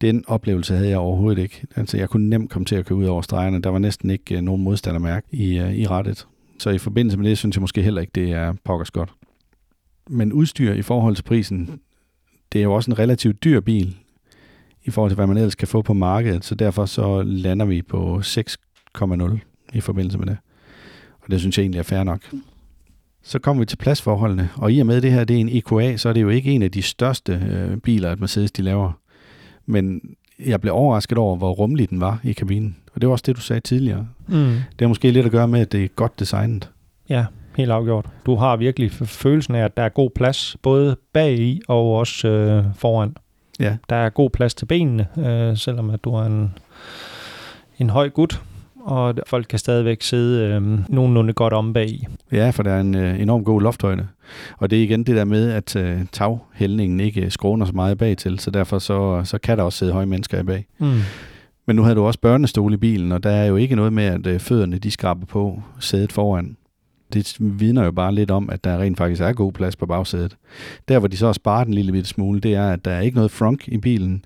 den 0.03 0.23
oplevelse 0.27 0.73
havde 0.73 0.89
jeg 0.89 0.97
overhovedet 0.97 1.41
ikke. 1.41 1.65
Altså, 1.75 1.97
jeg 1.97 2.09
kunne 2.09 2.29
nemt 2.29 2.49
komme 2.49 2.65
til 2.65 2.75
at 2.75 2.85
køre 2.85 2.97
ud 2.97 3.05
over 3.05 3.21
stregerne. 3.21 3.61
Der 3.61 3.69
var 3.69 3.79
næsten 3.79 4.09
ikke 4.09 4.37
uh, 4.37 4.41
nogen 4.43 4.63
modstandermærke 4.63 5.27
i, 5.31 5.59
uh, 5.59 5.73
i 5.73 5.87
rettet. 5.87 6.27
Så 6.59 6.69
i 6.69 6.77
forbindelse 6.77 7.17
med 7.17 7.29
det, 7.29 7.37
synes 7.37 7.55
jeg 7.55 7.61
måske 7.61 7.81
heller 7.81 8.01
ikke, 8.01 8.11
det 8.15 8.31
er 8.31 8.53
pokkers 8.63 8.91
godt. 8.91 9.13
Men 10.09 10.33
udstyr 10.33 10.73
i 10.73 10.81
forhold 10.81 11.15
til 11.15 11.23
prisen, 11.23 11.79
det 12.53 12.59
er 12.59 12.63
jo 12.63 12.73
også 12.73 12.91
en 12.91 12.99
relativt 12.99 13.43
dyr 13.43 13.59
bil 13.59 13.95
i 14.83 14.91
forhold 14.91 15.11
til, 15.11 15.15
hvad 15.15 15.27
man 15.27 15.37
ellers 15.37 15.55
kan 15.55 15.67
få 15.67 15.81
på 15.81 15.93
markedet. 15.93 16.45
Så 16.45 16.55
derfor 16.55 16.85
så 16.85 17.21
lander 17.21 17.65
vi 17.65 17.81
på 17.81 18.19
6,0 18.19 19.37
i 19.73 19.81
forbindelse 19.81 20.17
med 20.17 20.27
det. 20.27 20.37
Og 21.21 21.31
det 21.31 21.39
synes 21.39 21.57
jeg 21.57 21.63
egentlig 21.63 21.79
er 21.79 21.83
fair 21.83 22.03
nok. 22.03 22.21
Så 23.23 23.39
kommer 23.39 23.61
vi 23.61 23.65
til 23.65 23.77
pladsforholdene, 23.77 24.49
og 24.55 24.71
i 24.73 24.79
og 24.79 24.85
med 24.85 25.01
det 25.01 25.11
her, 25.11 25.23
det 25.23 25.35
er 25.35 25.39
en 25.39 25.49
EQA, 25.49 25.97
så 25.97 26.09
er 26.09 26.13
det 26.13 26.21
jo 26.21 26.29
ikke 26.29 26.51
en 26.51 26.61
af 26.61 26.71
de 26.71 26.81
største 26.81 27.33
øh, 27.33 27.77
biler, 27.77 28.11
at 28.11 28.19
Mercedes 28.19 28.51
de 28.51 28.61
laver. 28.61 29.02
Men 29.65 30.01
jeg 30.45 30.61
blev 30.61 30.73
overrasket 30.73 31.17
over, 31.17 31.35
hvor 31.35 31.51
rummelig 31.51 31.89
den 31.89 32.01
var 32.01 32.19
i 32.23 32.33
kabinen. 32.33 32.75
Og 32.95 33.01
det 33.01 33.07
var 33.07 33.11
også 33.11 33.23
det, 33.27 33.35
du 33.35 33.41
sagde 33.41 33.59
tidligere. 33.59 34.07
Mm. 34.27 34.35
Det 34.35 34.81
har 34.81 34.87
måske 34.87 35.11
lidt 35.11 35.25
at 35.25 35.31
gøre 35.31 35.47
med, 35.47 35.61
at 35.61 35.71
det 35.71 35.83
er 35.83 35.87
godt 35.87 36.19
designet. 36.19 36.69
Ja, 37.09 37.25
helt 37.57 37.71
afgjort. 37.71 38.05
Du 38.25 38.35
har 38.35 38.55
virkelig 38.55 38.91
følelsen 38.91 39.55
af, 39.55 39.63
at 39.63 39.77
der 39.77 39.83
er 39.83 39.89
god 39.89 40.09
plads, 40.09 40.57
både 40.61 40.97
bag 41.13 41.39
i 41.39 41.61
og 41.67 41.93
også 41.93 42.27
øh, 42.27 42.65
foran. 42.75 43.15
Ja. 43.59 43.77
Der 43.89 43.95
er 43.95 44.09
god 44.09 44.29
plads 44.29 44.53
til 44.53 44.65
benene, 44.65 45.07
øh, 45.17 45.57
selvom 45.57 45.89
at 45.89 46.03
du 46.03 46.13
er 46.13 46.23
en, 46.23 46.53
en 47.77 47.89
høj 47.89 48.09
gut, 48.09 48.41
og 48.83 49.15
folk 49.27 49.45
kan 49.49 49.59
stadigvæk 49.59 50.01
sidde 50.01 50.47
øh, 50.47 50.79
nogenlunde 50.89 51.33
godt 51.33 51.53
om 51.53 51.73
bag 51.73 51.89
i. 51.89 52.07
Ja, 52.31 52.49
for 52.49 52.63
der 52.63 52.71
er 52.71 52.81
en 52.81 52.95
øh, 52.95 53.21
enorm 53.21 53.43
god 53.43 53.61
lofthøjde. 53.61 54.07
Og 54.57 54.69
det 54.69 54.79
er 54.79 54.83
igen 54.83 55.03
det 55.03 55.15
der 55.15 55.25
med, 55.25 55.51
at 55.51 55.75
øh, 55.75 56.01
taghældningen 56.11 56.99
ikke 56.99 57.31
skråner 57.31 57.65
så 57.65 57.71
meget 57.73 57.97
bag 57.97 58.17
til, 58.17 58.39
så 58.39 58.51
derfor 58.51 58.79
så, 58.79 59.21
så 59.23 59.37
kan 59.37 59.57
der 59.57 59.63
også 59.63 59.77
sidde 59.77 59.93
høje 59.93 60.05
mennesker 60.05 60.39
i 60.39 60.43
bag. 60.43 60.67
Mm. 60.79 60.99
Men 61.67 61.75
nu 61.75 61.83
havde 61.83 61.95
du 61.95 62.03
også 62.03 62.19
børnestol 62.19 62.73
i 62.73 62.77
bilen, 62.77 63.11
og 63.11 63.23
der 63.23 63.29
er 63.29 63.45
jo 63.45 63.55
ikke 63.55 63.75
noget 63.75 63.93
med, 63.93 64.03
at 64.03 64.27
øh, 64.27 64.39
fødderne 64.39 64.77
de 64.77 64.91
skraber 64.91 65.25
på 65.25 65.61
sædet 65.79 66.11
foran. 66.11 66.57
Det 67.13 67.37
vidner 67.39 67.83
jo 67.83 67.91
bare 67.91 68.15
lidt 68.15 68.31
om, 68.31 68.49
at 68.49 68.63
der 68.63 68.77
rent 68.77 68.97
faktisk 68.97 69.21
er 69.21 69.33
god 69.33 69.51
plads 69.51 69.75
på 69.75 69.85
bagsædet. 69.85 70.37
Der, 70.87 70.99
hvor 70.99 71.07
de 71.07 71.17
så 71.17 71.25
har 71.25 71.33
sparet 71.33 71.67
en 71.67 71.73
lille 71.73 71.91
bitte 71.91 72.09
smule, 72.09 72.39
det 72.39 72.53
er, 72.53 72.69
at 72.69 72.85
der 72.85 72.91
er 72.91 73.01
ikke 73.01 73.15
noget 73.15 73.31
frunk 73.31 73.67
i 73.67 73.77
bilen, 73.77 74.25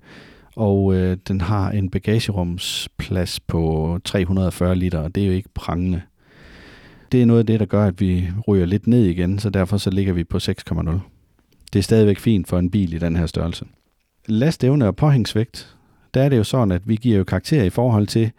og 0.58 0.94
øh, 0.94 1.16
den 1.28 1.40
har 1.40 1.70
en 1.70 1.90
bagagerumsplads 1.90 3.40
på 3.40 3.98
340 4.04 4.74
liter, 4.74 4.98
og 4.98 5.14
det 5.14 5.22
er 5.22 5.26
jo 5.26 5.32
ikke 5.32 5.48
prangende. 5.54 6.02
Det 7.12 7.22
er 7.22 7.26
noget 7.26 7.40
af 7.40 7.46
det, 7.46 7.60
der 7.60 7.66
gør, 7.66 7.86
at 7.86 8.00
vi 8.00 8.28
ryger 8.48 8.66
lidt 8.66 8.86
ned 8.86 9.04
igen, 9.04 9.38
så 9.38 9.50
derfor 9.50 9.76
så 9.76 9.90
ligger 9.90 10.12
vi 10.12 10.24
på 10.24 10.36
6,0. 10.36 10.90
Det 11.72 11.78
er 11.78 11.82
stadigvæk 11.82 12.18
fint 12.18 12.48
for 12.48 12.58
en 12.58 12.70
bil 12.70 12.94
i 12.94 12.98
den 12.98 13.16
her 13.16 13.26
størrelse. 13.26 13.64
Lastevne 14.26 14.86
og 14.86 14.96
påhængsvægt, 14.96 15.76
der 16.14 16.22
er 16.22 16.28
det 16.28 16.36
jo 16.36 16.44
sådan, 16.44 16.72
at 16.72 16.88
vi 16.88 16.96
giver 16.96 17.18
jo 17.18 17.24
karakter 17.24 17.62
i 17.62 17.70
forhold 17.70 18.06
til, 18.06 18.30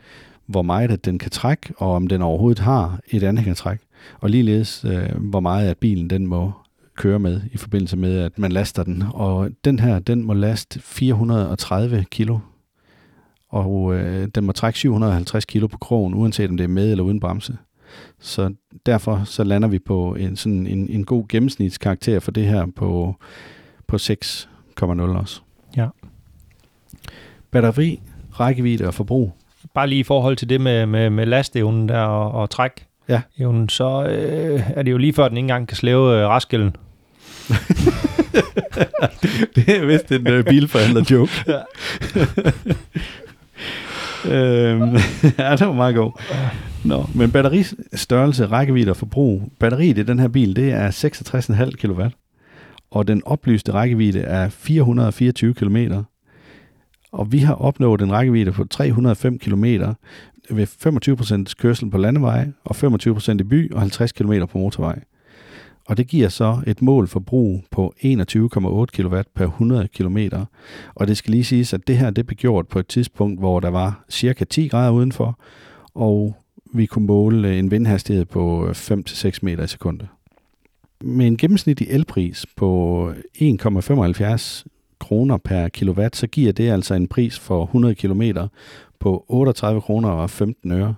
hvor 0.45 0.61
meget 0.61 0.91
at 0.91 1.05
den 1.05 1.19
kan 1.19 1.31
trække, 1.31 1.73
og 1.77 1.91
om 1.91 2.07
den 2.07 2.21
overhovedet 2.21 2.59
har 2.59 2.99
et 3.07 3.23
anhængertræk. 3.23 3.79
Og 4.19 4.29
ligeledes, 4.29 4.85
øh, 4.85 5.15
hvor 5.15 5.39
meget 5.39 5.69
at 5.69 5.77
bilen 5.77 6.09
den 6.09 6.27
må 6.27 6.51
køre 6.99 7.19
med 7.19 7.41
i 7.51 7.57
forbindelse 7.57 7.97
med, 7.97 8.19
at 8.19 8.39
man 8.39 8.51
laster 8.51 8.83
den. 8.83 9.03
Og 9.13 9.49
den 9.65 9.79
her, 9.79 9.99
den 9.99 10.23
må 10.23 10.33
laste 10.33 10.79
430 10.79 12.05
kilo, 12.11 12.39
og 13.49 13.95
øh, 13.95 14.27
den 14.35 14.45
må 14.45 14.51
trække 14.51 14.79
750 14.79 15.45
kilo 15.45 15.67
på 15.67 15.77
krogen, 15.77 16.13
uanset 16.13 16.49
om 16.49 16.57
det 16.57 16.63
er 16.63 16.67
med 16.67 16.91
eller 16.91 17.03
uden 17.03 17.19
bremse. 17.19 17.57
Så 18.19 18.53
derfor 18.85 19.21
så 19.25 19.43
lander 19.43 19.67
vi 19.67 19.79
på 19.79 20.15
en, 20.15 20.35
sådan 20.35 20.67
en, 20.67 20.89
en 20.89 21.05
god 21.05 21.25
gennemsnitskarakter 21.29 22.19
for 22.19 22.31
det 22.31 22.45
her 22.45 22.65
på, 22.75 23.15
på 23.87 23.95
6,0 23.95 24.85
også. 25.01 25.41
Ja. 25.77 25.87
Batteri, 27.51 27.99
rækkevidde 28.39 28.87
og 28.87 28.93
forbrug. 28.93 29.31
Bare 29.73 29.87
lige 29.87 29.99
i 29.99 30.03
forhold 30.03 30.35
til 30.35 30.49
det 30.49 30.61
med, 30.61 30.85
med, 30.85 31.09
med 31.09 31.25
lastevnen 31.25 31.89
der 31.89 32.01
og, 32.01 32.31
og 32.31 32.49
træk. 32.49 32.85
Ja. 33.09 33.21
Evnen, 33.37 33.69
så 33.69 34.03
øh, 34.03 34.71
er 34.75 34.83
det 34.83 34.91
jo 34.91 34.97
lige 34.97 35.13
før, 35.13 35.27
den 35.27 35.37
ikke 35.37 35.43
engang 35.43 35.67
kan 35.67 35.77
slæve 35.77 36.21
øh, 36.21 36.27
raskelen. 36.27 36.75
det 39.55 39.69
er 39.69 39.85
vist 39.85 40.11
en 40.11 40.27
uh, 40.27 40.43
bilforhandler 40.43 41.03
joke. 41.11 41.31
Ja. 41.47 41.59
øhm, 44.33 44.95
ja, 45.39 45.55
det 45.55 45.67
var 45.67 45.73
meget 45.73 45.95
god. 45.95 46.11
Nå, 46.85 47.05
men 47.15 47.31
batteristørrelse, 47.31 48.45
rækkevidde 48.45 48.89
og 48.89 48.97
forbrug. 48.97 49.51
Batteriet 49.59 49.97
i 49.97 50.03
den 50.03 50.19
her 50.19 50.27
bil, 50.27 50.55
det 50.55 50.71
er 50.71 50.91
66,5 50.91 51.71
kW. 51.71 52.01
Og 52.91 53.07
den 53.07 53.21
oplyste 53.25 53.71
rækkevidde 53.71 54.19
er 54.19 54.49
424 54.49 55.53
km. 55.53 55.77
Og 57.11 57.31
vi 57.31 57.39
har 57.39 57.53
opnået 57.53 58.01
en 58.01 58.11
rækkevidde 58.11 58.51
på 58.51 58.63
305 58.63 59.39
km 59.39 59.65
ved 60.49 60.67
25% 61.47 61.53
kørsel 61.59 61.89
på 61.89 61.97
landevej, 61.97 62.47
og 62.63 62.75
25% 62.75 63.39
i 63.39 63.43
by, 63.43 63.73
og 63.73 63.79
50 63.79 64.11
km 64.11 64.33
på 64.51 64.57
motorvej. 64.57 64.99
Og 65.89 65.97
det 65.97 66.07
giver 66.07 66.29
så 66.29 66.61
et 66.67 66.81
mål 66.81 67.07
forbrug 67.07 67.63
på 67.71 67.93
21,8 67.97 68.85
kW 68.85 69.21
per 69.35 69.45
100 69.45 69.87
km. 69.87 70.17
Og 70.95 71.07
det 71.07 71.17
skal 71.17 71.31
lige 71.31 71.43
siges, 71.43 71.73
at 71.73 71.87
det 71.87 71.97
her 71.97 72.09
det 72.09 72.27
blev 72.27 72.35
gjort 72.35 72.67
på 72.67 72.79
et 72.79 72.87
tidspunkt, 72.87 73.39
hvor 73.39 73.59
der 73.59 73.69
var 73.69 74.03
cirka 74.09 74.45
10 74.45 74.67
grader 74.67 74.91
udenfor, 74.91 75.39
og 75.93 76.35
vi 76.73 76.85
kunne 76.85 77.05
måle 77.05 77.47
øh, 77.47 77.59
en 77.59 77.71
vindhastighed 77.71 78.25
på 78.25 78.67
øh, 78.67 78.71
5-6 78.71 79.39
meter 79.41 79.63
i 79.63 79.67
sekundet. 79.67 80.07
Med 81.01 81.27
en 81.27 81.37
gennemsnitlig 81.37 81.89
elpris 81.89 82.45
på 82.55 83.13
øh, 83.41 83.49
1,75 83.51 84.65
kroner 84.99 85.37
per 85.37 85.67
kilowatt, 85.67 86.15
så 86.15 86.27
giver 86.27 86.51
det 86.51 86.71
altså 86.71 86.93
en 86.93 87.07
pris 87.07 87.39
for 87.39 87.63
100 87.63 87.95
km 87.95 88.21
på 88.99 89.25
38 89.27 89.81
kroner 89.81 90.09
og 90.09 90.29
15 90.29 90.71
øre. 90.71 90.95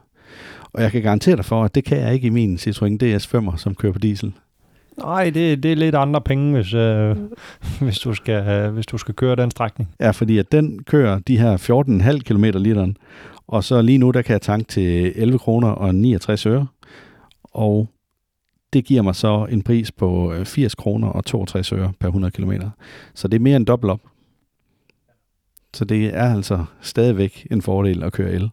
Og 0.74 0.82
jeg 0.82 0.92
kan 0.92 1.02
garantere 1.02 1.36
dig 1.36 1.46
for, 1.46 1.64
at 1.64 1.76
det 1.76 1.84
kan 1.84 1.98
jeg 1.98 2.14
ikke 2.14 2.28
i 2.28 2.30
min 2.30 2.56
Citroën 2.56 2.98
DS5, 3.04 3.58
som 3.58 3.76
kører 3.76 3.94
på 3.94 4.00
diesel. 4.00 4.34
Nej, 5.04 5.30
det, 5.30 5.64
det 5.64 5.72
er 5.72 5.76
lidt 5.76 5.96
andre 5.96 6.22
penge, 6.22 6.54
hvis, 6.54 6.74
øh, 6.74 7.18
hvis, 7.82 8.00
du 8.00 8.14
skal, 8.14 8.48
øh, 8.48 8.74
hvis 8.74 8.86
du 8.86 8.98
skal 8.98 9.14
køre 9.16 9.36
den 9.36 9.52
strækning. 9.52 9.90
Ja, 10.00 10.12
fordi 10.12 10.38
at 10.38 10.52
den 10.52 10.84
kører 10.84 11.20
de 11.20 11.38
her 11.38 11.58
14,5 11.58 12.20
km 12.20 12.44
literen, 12.44 12.98
og 13.48 13.64
så 13.64 13.82
lige 13.82 13.98
nu, 13.98 14.12
der 14.12 14.22
kan 14.22 14.34
jeg 14.34 14.42
tanke 14.42 14.68
til 14.68 15.14
11 15.16 15.40
kroner 15.40 15.68
og 15.68 15.96
69 15.96 16.46
øre, 16.46 16.68
og 17.44 17.90
det 18.74 18.86
giver 18.86 19.02
mig 19.02 19.16
så 19.16 19.48
en 19.50 19.62
pris 19.62 19.92
på 19.92 20.34
80 20.44 20.76
kroner 20.76 21.08
og 21.08 21.26
62 21.26 21.74
øre 21.74 21.94
per 22.00 22.08
100 22.08 22.32
km. 22.32 22.52
Så 23.14 23.28
det 23.28 23.36
er 23.36 23.42
mere 23.42 23.56
end 23.56 23.66
dobbelt 23.66 23.92
op. 23.92 24.00
Så 25.74 25.86
det 25.86 26.06
er 26.06 26.36
altså 26.36 26.66
stadigvæk 26.82 27.48
en 27.52 27.62
fordel 27.62 28.04
at 28.04 28.14
køre 28.14 28.32
el. 28.32 28.50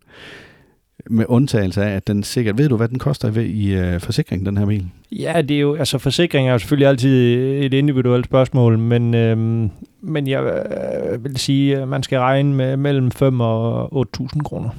Med 1.11 1.25
undtagelse 1.29 1.85
af, 1.85 1.97
at 1.97 2.07
den 2.07 2.23
sikkert... 2.23 2.59
Ved 2.59 2.68
du, 2.68 2.77
hvad 2.77 2.88
den 2.88 2.99
koster 2.99 3.40
i, 3.40 3.47
i 3.47 3.94
uh, 3.94 4.01
forsikring, 4.01 4.47
den 4.47 4.57
her 4.57 4.66
bil? 4.66 4.87
Ja, 5.12 5.42
det 5.42 5.57
er 5.57 5.61
jo... 5.61 5.75
Altså, 5.75 5.99
forsikring 5.99 6.49
er 6.49 6.53
jo 6.53 6.59
selvfølgelig 6.59 6.88
altid 6.88 7.35
et 7.64 7.75
individuelt 7.75 8.25
spørgsmål, 8.25 8.79
men, 8.79 9.14
øhm, 9.14 9.71
men 10.03 10.27
jeg 10.27 10.42
øh, 10.42 11.25
vil 11.25 11.37
sige, 11.37 11.77
at 11.79 11.88
man 11.88 12.03
skal 12.03 12.18
regne 12.18 12.55
med 12.55 12.77
mellem 12.77 13.11
5 13.11 13.40
og 13.40 14.07
8.000 14.21 14.42
kroner. 14.42 14.71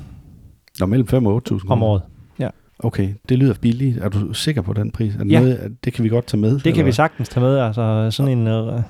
Nå, 0.80 0.86
mellem 0.86 1.08
5 1.08 1.26
og 1.26 1.42
8.000 1.52 1.70
Om 1.70 1.84
året. 1.84 2.02
Okay, 2.84 3.10
det 3.30 3.38
lyder 3.38 3.54
billigt. 3.62 3.98
Er 3.98 4.10
du 4.10 4.34
sikker 4.34 4.62
på 4.62 4.74
den 4.74 4.92
pris? 4.92 5.16
Er 5.16 5.24
det, 5.24 5.32
Ja. 5.32 5.40
noget, 5.40 5.76
det 5.86 5.94
kan 5.94 6.04
vi 6.04 6.10
godt 6.10 6.28
tage 6.28 6.42
med? 6.42 6.60
Det 6.60 6.74
kan 6.74 6.86
vi 6.86 6.92
sagtens 6.92 7.30
tage 7.30 7.42
med. 7.42 7.58
Altså, 7.58 8.08
sådan 8.12 8.38
en, 8.38 8.48
øh, 8.48 8.82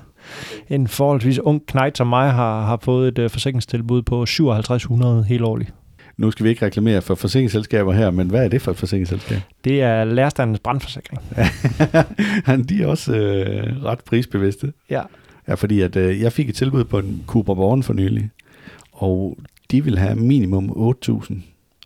en 0.68 0.88
forholdsvis 0.88 1.38
ung 1.38 1.66
knægt 1.66 1.98
som 1.98 2.06
mig 2.06 2.32
har, 2.32 2.66
har 2.66 2.78
fået 2.82 3.08
et 3.08 3.18
øh, 3.18 3.30
forsikringstilbud 3.30 4.02
på 4.02 4.26
5700 4.26 5.24
helt 5.24 5.42
årligt. 5.42 5.74
Nu 6.20 6.30
skal 6.30 6.44
vi 6.44 6.50
ikke 6.50 6.66
reklamere 6.66 7.02
for 7.02 7.14
forsikringsselskaber 7.14 7.92
her, 7.92 8.10
men 8.10 8.30
hvad 8.30 8.44
er 8.44 8.48
det 8.48 8.62
for 8.62 8.70
et 8.70 8.76
forsikringsselskab? 8.76 9.38
Det 9.64 9.82
er 9.82 10.04
lærerstandens 10.04 10.58
brandforsikring. 10.58 11.20
De 12.68 12.82
er 12.82 12.86
også 12.86 13.16
øh, 13.16 13.84
ret 13.84 14.00
prisbevidste. 14.00 14.72
Ja. 14.90 15.02
Ja, 15.48 15.54
fordi 15.54 15.80
at, 15.80 15.96
øh, 15.96 16.20
jeg 16.20 16.32
fik 16.32 16.48
et 16.48 16.54
tilbud 16.54 16.84
på 16.84 16.98
en 16.98 17.24
Cooper 17.26 17.54
Born 17.54 17.82
for 17.82 17.92
nylig, 17.92 18.30
og 18.92 19.38
de 19.70 19.84
vil 19.84 19.98
have 19.98 20.16
minimum 20.16 20.70
8.000. 20.70 21.34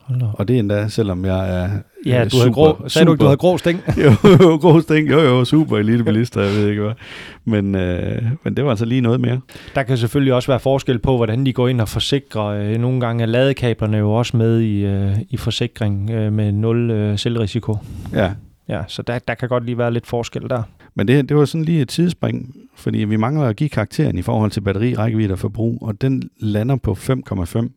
Hold 0.01 0.21
da 0.21 0.27
op. 0.27 0.35
Og 0.39 0.49
det 0.49 0.57
er 0.57 0.61
endda, 0.61 0.89
selvom 0.89 1.25
jeg 1.25 1.65
er 1.65 1.71
Ja, 2.07 2.25
du 2.25 2.37
havde 2.37 2.53
grå, 2.53 2.89
sagde 2.89 3.07
du 3.07 3.13
ikke, 3.13 3.21
du 3.21 3.27
havde 3.27 3.37
grå 3.37 3.59
sting? 3.59 3.81
jo, 4.05 4.13
jo, 4.41 4.57
grå 4.57 4.81
sting. 4.81 5.11
Jo, 5.11 5.21
jo, 5.21 5.45
super 5.45 5.79
elitebilister, 5.79 6.41
jeg 6.43 6.51
ved 6.51 6.69
ikke 6.69 6.83
hvad. 6.83 6.93
Men, 7.45 7.75
øh, 7.75 8.23
men 8.45 8.57
det 8.57 8.65
var 8.65 8.71
altså 8.71 8.85
lige 8.85 9.01
noget 9.01 9.21
mere. 9.21 9.41
Der 9.75 9.83
kan 9.83 9.97
selvfølgelig 9.97 10.35
også 10.35 10.51
være 10.53 10.61
forskel 10.61 10.99
på, 10.99 11.17
hvordan 11.17 11.47
de 11.47 11.53
går 11.53 11.69
ind 11.69 11.81
og 11.81 11.89
forsikrer. 11.89 12.45
Øh, 12.45 12.79
Nogle 12.79 13.01
gange 13.01 13.23
er 13.23 13.27
ladekablerne 13.27 13.97
jo 13.97 14.13
også 14.13 14.37
med 14.37 14.61
i, 14.61 14.85
øh, 14.85 15.17
i 15.31 15.37
forsikring 15.37 16.11
øh, 16.11 16.33
med 16.33 16.53
nul 16.53 16.91
øh, 16.91 17.19
selvrisiko. 17.19 17.77
Ja, 18.13 18.31
Ja, 18.69 18.83
så 18.89 19.03
der, 19.03 19.19
der 19.19 19.35
kan 19.35 19.49
godt 19.49 19.65
lige 19.65 19.79
være 19.79 19.93
lidt 19.93 20.07
forskel 20.07 20.43
der. 20.43 20.63
Men 20.95 21.09
det, 21.09 21.29
det 21.29 21.37
var 21.37 21.45
sådan 21.45 21.65
lige 21.65 21.81
et 21.83 21.89
tidsspring, 21.89 22.55
fordi 22.77 22.99
vi 22.99 23.17
mangler 23.17 23.45
at 23.47 23.57
give 23.57 23.69
karakteren 23.69 24.19
i 24.19 24.23
forhold 24.23 24.51
til 24.51 24.61
batteri, 24.61 24.95
rækkevidde 24.95 25.33
og 25.33 25.39
forbrug, 25.39 25.79
og 25.83 26.01
den 26.01 26.23
lander 26.41 26.77
på 26.77 26.93
5,5. 26.93 27.69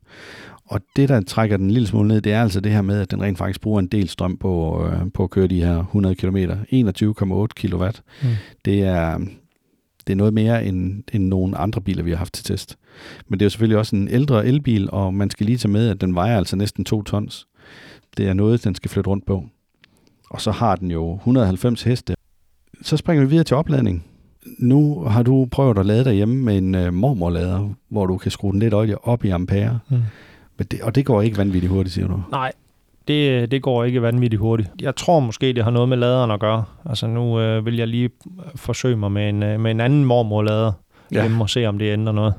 Og 0.70 0.82
det, 0.96 1.10
der 1.10 1.22
trækker 1.22 1.58
den 1.58 1.66
en 1.66 1.72
lille 1.72 1.88
smule 1.88 2.08
ned, 2.08 2.22
det 2.22 2.34
er 2.34 2.42
altså 2.42 2.60
det 2.60 2.72
her 2.72 2.82
med, 2.82 3.02
at 3.02 3.12
den 3.12 3.22
rent 3.22 3.38
faktisk 3.38 3.62
bruger 3.62 3.80
en 3.80 3.88
del 3.88 4.10
strøm 4.10 4.38
på, 4.38 4.86
øh, 4.86 5.12
på 5.14 5.24
at 5.24 5.30
køre 5.30 5.48
de 5.48 5.64
her 5.64 5.80
100 5.80 6.16
km. 6.16 6.38
21,8 6.38 7.48
kW. 7.56 7.86
Mm. 8.24 8.30
Det 8.66 8.84
er 8.84 9.20
det 10.08 10.14
er 10.14 10.18
noget 10.18 10.34
mere 10.34 10.66
end, 10.66 11.04
end 11.14 11.28
nogle 11.28 11.58
andre 11.58 11.82
biler, 11.82 12.04
vi 12.04 12.10
har 12.10 12.18
haft 12.18 12.34
til 12.34 12.46
test. 12.46 12.78
Men 13.28 13.40
det 13.40 13.44
er 13.44 13.46
jo 13.46 13.50
selvfølgelig 13.50 13.78
også 13.78 13.96
en 13.96 14.08
ældre 14.08 14.46
elbil, 14.46 14.90
og 14.92 15.14
man 15.14 15.30
skal 15.30 15.46
lige 15.46 15.58
tage 15.58 15.72
med, 15.72 15.90
at 15.90 16.02
den 16.02 16.16
vejer 16.16 16.38
altså 16.38 16.56
næsten 16.56 16.86
2 16.86 17.04
tons. 17.04 17.48
Det 18.18 18.28
er 18.28 18.34
noget, 18.34 18.64
den 18.64 18.76
skal 18.76 18.92
flytte 18.92 19.10
rundt 19.10 19.26
på. 19.26 19.46
Og 20.30 20.42
så 20.42 20.52
har 20.52 20.76
den 20.76 20.92
jo 20.92 21.16
190 21.16 21.84
heste. 21.84 22.16
Så 22.82 22.98
springer 22.98 23.24
vi 23.24 23.30
videre 23.30 23.44
til 23.44 23.58
opladning. 23.58 24.06
Nu 24.60 25.04
har 25.04 25.24
du 25.24 25.48
prøvet 25.52 25.78
at 25.78 25.86
lade 25.86 26.04
derhjemme 26.06 26.44
med 26.44 26.58
en 26.58 26.76
uh, 26.76 26.94
mormorlader, 26.94 27.70
hvor 27.90 28.06
du 28.06 28.18
kan 28.18 28.32
skrue 28.32 28.52
den 28.52 28.60
lidt 28.60 28.74
op 29.04 29.26
i 29.26 29.30
ampere. 29.30 29.80
Mm. 29.90 29.98
Men 30.58 30.68
det, 30.72 30.82
og 30.82 30.96
det 30.96 31.06
går 31.06 31.22
ikke 31.22 31.38
vanvittigt 31.38 31.72
hurtigt, 31.72 31.94
siger 31.94 32.08
du? 32.08 32.22
Nej, 32.32 32.52
det, 33.08 33.52
det 33.52 33.62
går 33.62 33.84
ikke 33.84 34.02
vanvittigt 34.02 34.40
hurtigt. 34.40 34.70
Jeg 34.82 34.96
tror 34.96 35.20
måske, 35.20 35.54
det 35.54 35.64
har 35.64 35.72
noget 35.72 35.90
med 35.90 35.98
laderen 35.98 36.32
at 36.32 36.40
gøre. 36.40 36.64
Altså 36.86 37.08
nu 37.08 37.40
øh, 37.40 37.66
vil 37.66 37.78
jeg 37.78 37.88
lige 37.88 38.10
forsøge 38.56 38.98
mig 38.98 39.12
med 39.12 39.30
en, 39.30 39.44
øh, 39.44 39.60
med 39.60 39.72
en 39.72 39.80
anden 39.80 40.06
mormorlader 40.06 40.72
ja. 41.12 41.22
hjemme 41.22 41.44
og 41.44 41.50
se, 41.50 41.66
om 41.66 41.78
det 41.80 41.94
ændrer 41.94 42.14
noget. 42.14 42.34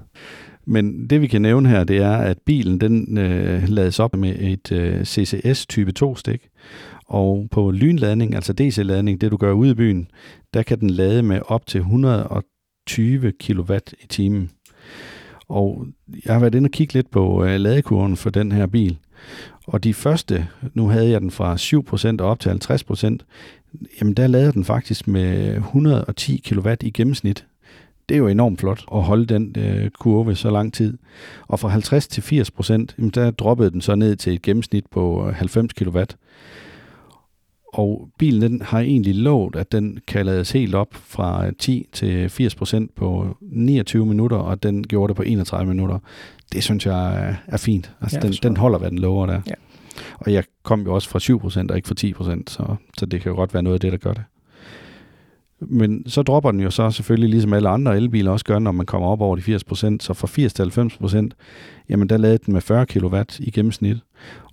Men 0.66 1.10
det 1.10 1.20
vi 1.20 1.26
kan 1.26 1.42
nævne 1.42 1.68
her, 1.68 1.84
det 1.84 1.96
er, 1.96 2.16
at 2.16 2.38
bilen 2.46 2.80
den 2.80 3.18
øh, 3.18 3.68
lades 3.68 4.00
op 4.00 4.16
med 4.16 4.34
et 4.38 4.72
øh, 4.72 5.04
CCS 5.04 5.66
type 5.66 5.92
2-stik. 6.02 6.48
Og 7.06 7.48
på 7.50 7.70
lynladning, 7.70 8.34
altså 8.34 8.52
DC-ladning, 8.52 9.20
det 9.20 9.30
du 9.30 9.36
gør 9.36 9.52
ude 9.52 9.70
i 9.70 9.74
byen, 9.74 10.08
der 10.54 10.62
kan 10.62 10.80
den 10.80 10.90
lade 10.90 11.22
med 11.22 11.40
op 11.46 11.66
til 11.66 11.78
120 11.78 13.32
kW 13.40 13.74
i 14.02 14.06
timen. 14.08 14.50
Og 15.48 15.86
jeg 16.24 16.32
har 16.32 16.40
været 16.40 16.54
inde 16.54 16.66
og 16.66 16.70
kigge 16.70 16.94
lidt 16.94 17.10
på 17.10 17.44
øh, 17.44 17.60
ladekurven 17.60 18.16
for 18.16 18.30
den 18.30 18.52
her 18.52 18.66
bil. 18.66 18.98
Og 19.66 19.84
de 19.84 19.94
første, 19.94 20.48
nu 20.74 20.88
havde 20.88 21.10
jeg 21.10 21.20
den 21.20 21.30
fra 21.30 21.54
7% 21.54 22.22
og 22.22 22.30
op 22.30 22.40
til 22.40 22.50
50%, 22.50 23.16
jamen 24.00 24.14
der 24.14 24.26
lader 24.26 24.52
den 24.52 24.64
faktisk 24.64 25.08
med 25.08 25.56
110 25.56 26.42
kW 26.48 26.74
i 26.80 26.90
gennemsnit. 26.90 27.46
Det 28.08 28.14
er 28.14 28.18
jo 28.18 28.28
enormt 28.28 28.60
flot 28.60 28.84
at 28.94 29.02
holde 29.02 29.26
den 29.26 29.56
øh, 29.58 29.90
kurve 29.90 30.34
så 30.36 30.50
lang 30.50 30.74
tid. 30.74 30.98
Og 31.48 31.60
fra 31.60 31.68
50 31.68 32.08
til 32.08 32.20
80%, 32.20 32.70
jamen 32.98 33.10
der 33.10 33.30
droppede 33.30 33.70
den 33.70 33.80
så 33.80 33.94
ned 33.94 34.16
til 34.16 34.32
et 34.32 34.42
gennemsnit 34.42 34.84
på 34.90 35.28
øh, 35.28 35.34
90 35.34 35.72
kW. 35.72 36.02
Og 37.78 38.08
bilen 38.18 38.42
den 38.42 38.62
har 38.62 38.80
egentlig 38.80 39.14
lovet, 39.14 39.56
at 39.56 39.72
den 39.72 39.98
kan 40.06 40.26
lades 40.26 40.50
helt 40.50 40.74
op 40.74 40.88
fra 40.92 41.50
10 41.58 41.86
til 41.92 42.28
80 42.28 42.54
procent 42.54 42.94
på 42.94 43.36
29 43.40 44.06
minutter, 44.06 44.36
og 44.36 44.62
den 44.62 44.86
gjorde 44.86 45.08
det 45.08 45.16
på 45.16 45.22
31 45.22 45.68
minutter. 45.68 45.98
Det 46.52 46.62
synes 46.62 46.86
jeg 46.86 47.36
er 47.46 47.56
fint. 47.56 47.92
Altså, 48.00 48.18
ja, 48.22 48.26
den, 48.26 48.32
den 48.42 48.56
holder, 48.56 48.78
hvad 48.78 48.90
den 48.90 48.98
lover 48.98 49.26
der. 49.26 49.40
Ja. 49.46 49.52
Og 50.14 50.32
jeg 50.32 50.44
kom 50.62 50.82
jo 50.82 50.94
også 50.94 51.08
fra 51.08 51.18
7 51.18 51.40
procent 51.40 51.70
og 51.70 51.76
ikke 51.76 51.88
fra 51.88 51.94
10 51.94 52.12
procent, 52.12 52.50
så, 52.50 52.76
så 52.98 53.06
det 53.06 53.20
kan 53.20 53.30
jo 53.30 53.36
godt 53.36 53.54
være 53.54 53.62
noget 53.62 53.74
af 53.74 53.80
det, 53.80 53.92
der 53.92 53.98
gør 53.98 54.12
det. 54.12 54.22
Men 55.60 56.08
så 56.08 56.22
dropper 56.22 56.50
den 56.50 56.60
jo 56.60 56.70
så 56.70 56.90
selvfølgelig, 56.90 57.30
ligesom 57.30 57.52
alle 57.52 57.68
andre 57.68 57.96
elbiler 57.96 58.30
også 58.30 58.44
gør, 58.44 58.58
når 58.58 58.72
man 58.72 58.86
kommer 58.86 59.08
op 59.08 59.20
over 59.20 59.36
de 59.36 59.42
80 59.42 59.64
procent. 59.64 60.02
Så 60.02 60.14
fra 60.14 60.26
80 60.26 60.52
til 60.52 60.62
90 60.62 60.96
procent, 60.96 61.34
jamen 61.88 62.08
der 62.08 62.16
lavede 62.16 62.38
den 62.46 62.52
med 62.52 62.60
40 62.60 62.86
kW 62.86 63.16
i 63.38 63.50
gennemsnit. 63.50 63.96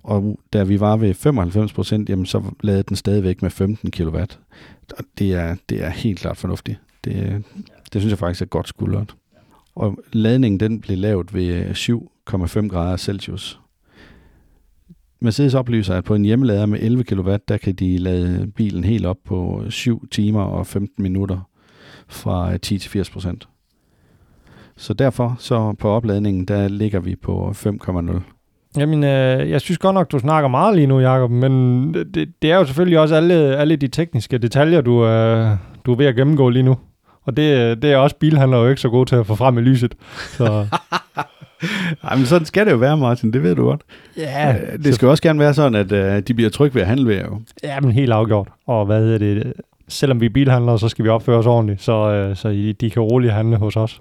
Og 0.02 0.40
da 0.52 0.62
vi 0.62 0.80
var 0.80 0.96
ved 0.96 1.14
95 1.14 1.72
procent, 1.72 2.08
jamen 2.08 2.26
så 2.26 2.42
lavede 2.62 2.82
den 2.82 2.96
stadigvæk 2.96 3.42
med 3.42 3.50
15 3.50 3.90
kW. 3.90 4.18
Og 4.98 5.04
det 5.18 5.32
er, 5.34 5.56
det 5.68 5.84
er 5.84 5.90
helt 5.90 6.18
klart 6.18 6.36
fornuftigt. 6.36 6.78
Det, 7.04 7.44
det 7.92 8.02
synes 8.02 8.10
jeg 8.10 8.18
faktisk 8.18 8.42
er 8.42 8.46
godt 8.46 8.68
skuldret. 8.68 9.14
Og 9.74 9.98
ladningen 10.12 10.60
den 10.60 10.80
blev 10.80 10.98
lavet 10.98 11.34
ved 11.34 11.46
øh, 11.46 11.70
7,5 11.70 12.68
grader 12.68 12.96
Celsius. 12.96 13.60
Mercedes 15.20 15.54
oplyser, 15.54 15.94
at 15.94 16.04
på 16.04 16.14
en 16.14 16.24
hjemmelader 16.24 16.66
med 16.66 16.80
11 16.82 17.04
kW, 17.04 17.36
der 17.48 17.56
kan 17.56 17.74
de 17.74 17.98
lade 17.98 18.46
bilen 18.56 18.84
helt 18.84 19.06
op 19.06 19.18
på 19.24 19.62
øh, 19.64 19.70
7 19.70 20.08
timer 20.08 20.42
og 20.42 20.66
15 20.66 21.02
minutter 21.02 21.48
fra 22.08 22.52
øh, 22.52 22.60
10 22.60 22.78
til 22.78 22.90
80 22.90 23.10
procent. 23.10 23.48
Så 24.76 24.94
derfor 24.94 25.36
så 25.38 25.72
på 25.72 25.88
opladningen, 25.88 26.44
der 26.44 26.68
ligger 26.68 27.00
vi 27.00 27.16
på 27.16 27.50
5,0. 27.50 28.35
Jamen, 28.76 29.04
øh, 29.04 29.50
jeg 29.50 29.60
synes 29.60 29.78
godt 29.78 29.94
nok, 29.94 30.12
du 30.12 30.18
snakker 30.18 30.48
meget 30.48 30.76
lige 30.76 30.86
nu, 30.86 31.00
Jacob, 31.00 31.30
men 31.30 31.94
det, 31.94 32.28
det 32.42 32.50
er 32.52 32.56
jo 32.56 32.64
selvfølgelig 32.64 32.98
også 32.98 33.14
alle, 33.14 33.34
alle 33.34 33.76
de 33.76 33.88
tekniske 33.88 34.38
detaljer, 34.38 34.80
du, 34.80 35.06
øh, 35.06 35.50
du 35.86 35.92
er 35.92 35.96
ved 35.96 36.06
at 36.06 36.16
gennemgå 36.16 36.48
lige 36.48 36.62
nu. 36.62 36.76
Og 37.26 37.36
det, 37.36 37.82
det 37.82 37.92
er 37.92 37.96
også 37.96 38.16
bilhandler 38.16 38.58
jo 38.58 38.68
ikke 38.68 38.80
så 38.80 38.88
gode 38.88 39.08
til 39.08 39.16
at 39.16 39.26
få 39.26 39.34
frem 39.34 39.58
i 39.58 39.60
lyset. 39.60 39.94
Så. 40.16 40.44
Ej, 42.04 42.16
men 42.16 42.26
sådan 42.26 42.46
skal 42.46 42.66
det 42.66 42.72
jo 42.72 42.76
være, 42.76 42.96
Martin, 42.96 43.32
det 43.32 43.42
ved 43.42 43.54
du 43.54 43.64
godt. 43.64 43.80
Ja. 44.16 44.54
Øh, 44.54 44.84
det 44.84 44.94
skal 44.94 45.08
også 45.08 45.22
gerne 45.22 45.38
være 45.38 45.54
sådan, 45.54 45.74
at 45.74 45.92
uh, 45.92 46.22
de 46.28 46.34
bliver 46.34 46.50
trygge 46.50 46.74
ved 46.74 46.82
at 46.82 46.88
handle 46.88 47.08
ved 47.08 47.20
jo. 47.20 47.40
Ja, 47.64 47.80
men 47.80 47.90
helt 47.90 48.12
afgjort. 48.12 48.48
Og 48.66 48.86
hvad 48.86 49.00
hedder 49.00 49.18
det? 49.18 49.52
Selvom 49.88 50.20
vi 50.20 50.26
er 50.26 50.30
bilhandlere, 50.30 50.78
så 50.78 50.88
skal 50.88 51.04
vi 51.04 51.08
opføre 51.08 51.38
os 51.38 51.46
ordentligt, 51.46 51.82
så, 51.82 52.26
uh, 52.30 52.36
så 52.36 52.74
de 52.80 52.90
kan 52.90 53.02
roligt 53.02 53.32
handle 53.32 53.56
hos 53.56 53.76
os. 53.76 54.00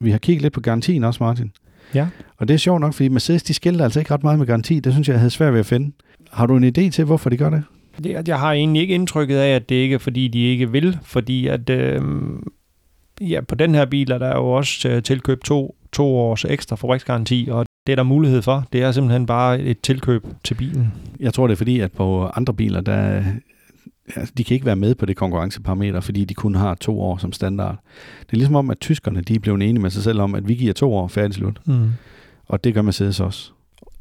Vi 0.00 0.10
har 0.10 0.18
kigget 0.18 0.42
lidt 0.42 0.54
på 0.54 0.60
garantien 0.60 1.04
også, 1.04 1.24
Martin. 1.24 1.52
Ja. 1.94 2.06
Og 2.38 2.48
det 2.48 2.54
er 2.54 2.58
sjovt 2.58 2.80
nok, 2.80 2.94
fordi 2.94 3.08
Mercedes, 3.08 3.42
de 3.42 3.54
skilter 3.54 3.84
altså 3.84 3.98
ikke 3.98 4.14
ret 4.14 4.22
meget 4.22 4.38
med 4.38 4.46
garanti. 4.46 4.80
Det 4.80 4.92
synes 4.92 5.08
jeg, 5.08 5.12
jeg 5.12 5.20
havde 5.20 5.30
svært 5.30 5.52
ved 5.52 5.60
at 5.60 5.66
finde. 5.66 5.92
Har 6.32 6.46
du 6.46 6.56
en 6.56 6.64
idé 6.64 6.90
til, 6.90 7.04
hvorfor 7.04 7.30
de 7.30 7.36
gør 7.36 7.50
det? 7.50 7.62
det 8.04 8.28
jeg 8.28 8.38
har 8.38 8.52
egentlig 8.52 8.82
ikke 8.82 8.94
indtrykket 8.94 9.36
af, 9.36 9.54
at 9.54 9.68
det 9.68 9.74
ikke 9.74 9.94
er, 9.94 9.98
fordi 9.98 10.28
de 10.28 10.38
ikke 10.38 10.70
vil. 10.70 10.98
Fordi 11.02 11.46
at, 11.46 11.70
øh, 11.70 12.02
ja, 13.20 13.40
på 13.40 13.54
den 13.54 13.74
her 13.74 13.84
bil 13.84 14.10
er 14.10 14.18
der 14.18 14.36
jo 14.36 14.50
også 14.50 14.88
øh, 14.88 15.02
tilkøbt 15.02 15.44
to, 15.44 15.76
to 15.92 16.16
års 16.16 16.44
ekstra 16.44 16.76
fabriksgaranti, 16.76 17.48
og 17.50 17.66
det 17.86 17.92
er 17.92 17.96
der 17.96 18.02
mulighed 18.02 18.42
for. 18.42 18.64
Det 18.72 18.82
er 18.82 18.92
simpelthen 18.92 19.26
bare 19.26 19.60
et 19.60 19.80
tilkøb 19.80 20.26
til 20.44 20.54
bilen. 20.54 20.92
Jeg 21.20 21.34
tror, 21.34 21.46
det 21.46 21.54
er 21.54 21.56
fordi, 21.56 21.80
at 21.80 21.92
på 21.92 22.26
andre 22.26 22.54
biler, 22.54 22.80
der, 22.80 23.22
altså, 24.16 24.34
de 24.38 24.44
kan 24.44 24.54
ikke 24.54 24.66
være 24.66 24.76
med 24.76 24.94
på 24.94 25.06
det 25.06 25.16
konkurrenceparameter, 25.16 26.00
fordi 26.00 26.24
de 26.24 26.34
kun 26.34 26.54
har 26.54 26.74
to 26.74 27.00
år 27.00 27.16
som 27.16 27.32
standard. 27.32 27.76
Det 28.20 28.32
er 28.32 28.36
ligesom 28.36 28.56
om, 28.56 28.70
at 28.70 28.80
tyskerne 28.80 29.20
de 29.20 29.34
er 29.34 29.38
blevet 29.38 29.62
enige 29.62 29.82
med 29.82 29.90
sig 29.90 30.02
selv 30.02 30.20
om, 30.20 30.34
at 30.34 30.48
vi 30.48 30.54
giver 30.54 30.72
to 30.72 30.94
år 30.94 31.08
færdig 31.08 31.34
slut. 31.34 31.60
Mm. 31.66 31.90
Og 32.46 32.64
det 32.64 32.74
gør 32.74 32.82
Mercedes 32.82 33.20
også. 33.20 33.50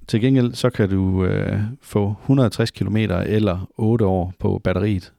Til 0.08 0.22
gengæld 0.22 0.54
så 0.54 0.70
kan 0.70 0.90
du 0.90 1.26
øh, 1.26 1.60
få 1.82 2.16
160 2.22 2.72
km 2.72 2.98
eller 2.98 3.70
8 3.78 4.06
år 4.06 4.34
på 4.40 4.62
batteriet, 4.64 5.14